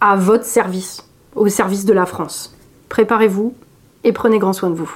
à 0.00 0.16
votre 0.16 0.44
service, 0.44 1.06
au 1.34 1.48
service 1.48 1.84
de 1.84 1.92
la 1.92 2.06
France. 2.06 2.56
Préparez-vous 2.88 3.54
et 4.04 4.12
prenez 4.12 4.38
grand 4.38 4.52
soin 4.52 4.70
de 4.70 4.74
vous. 4.74 4.90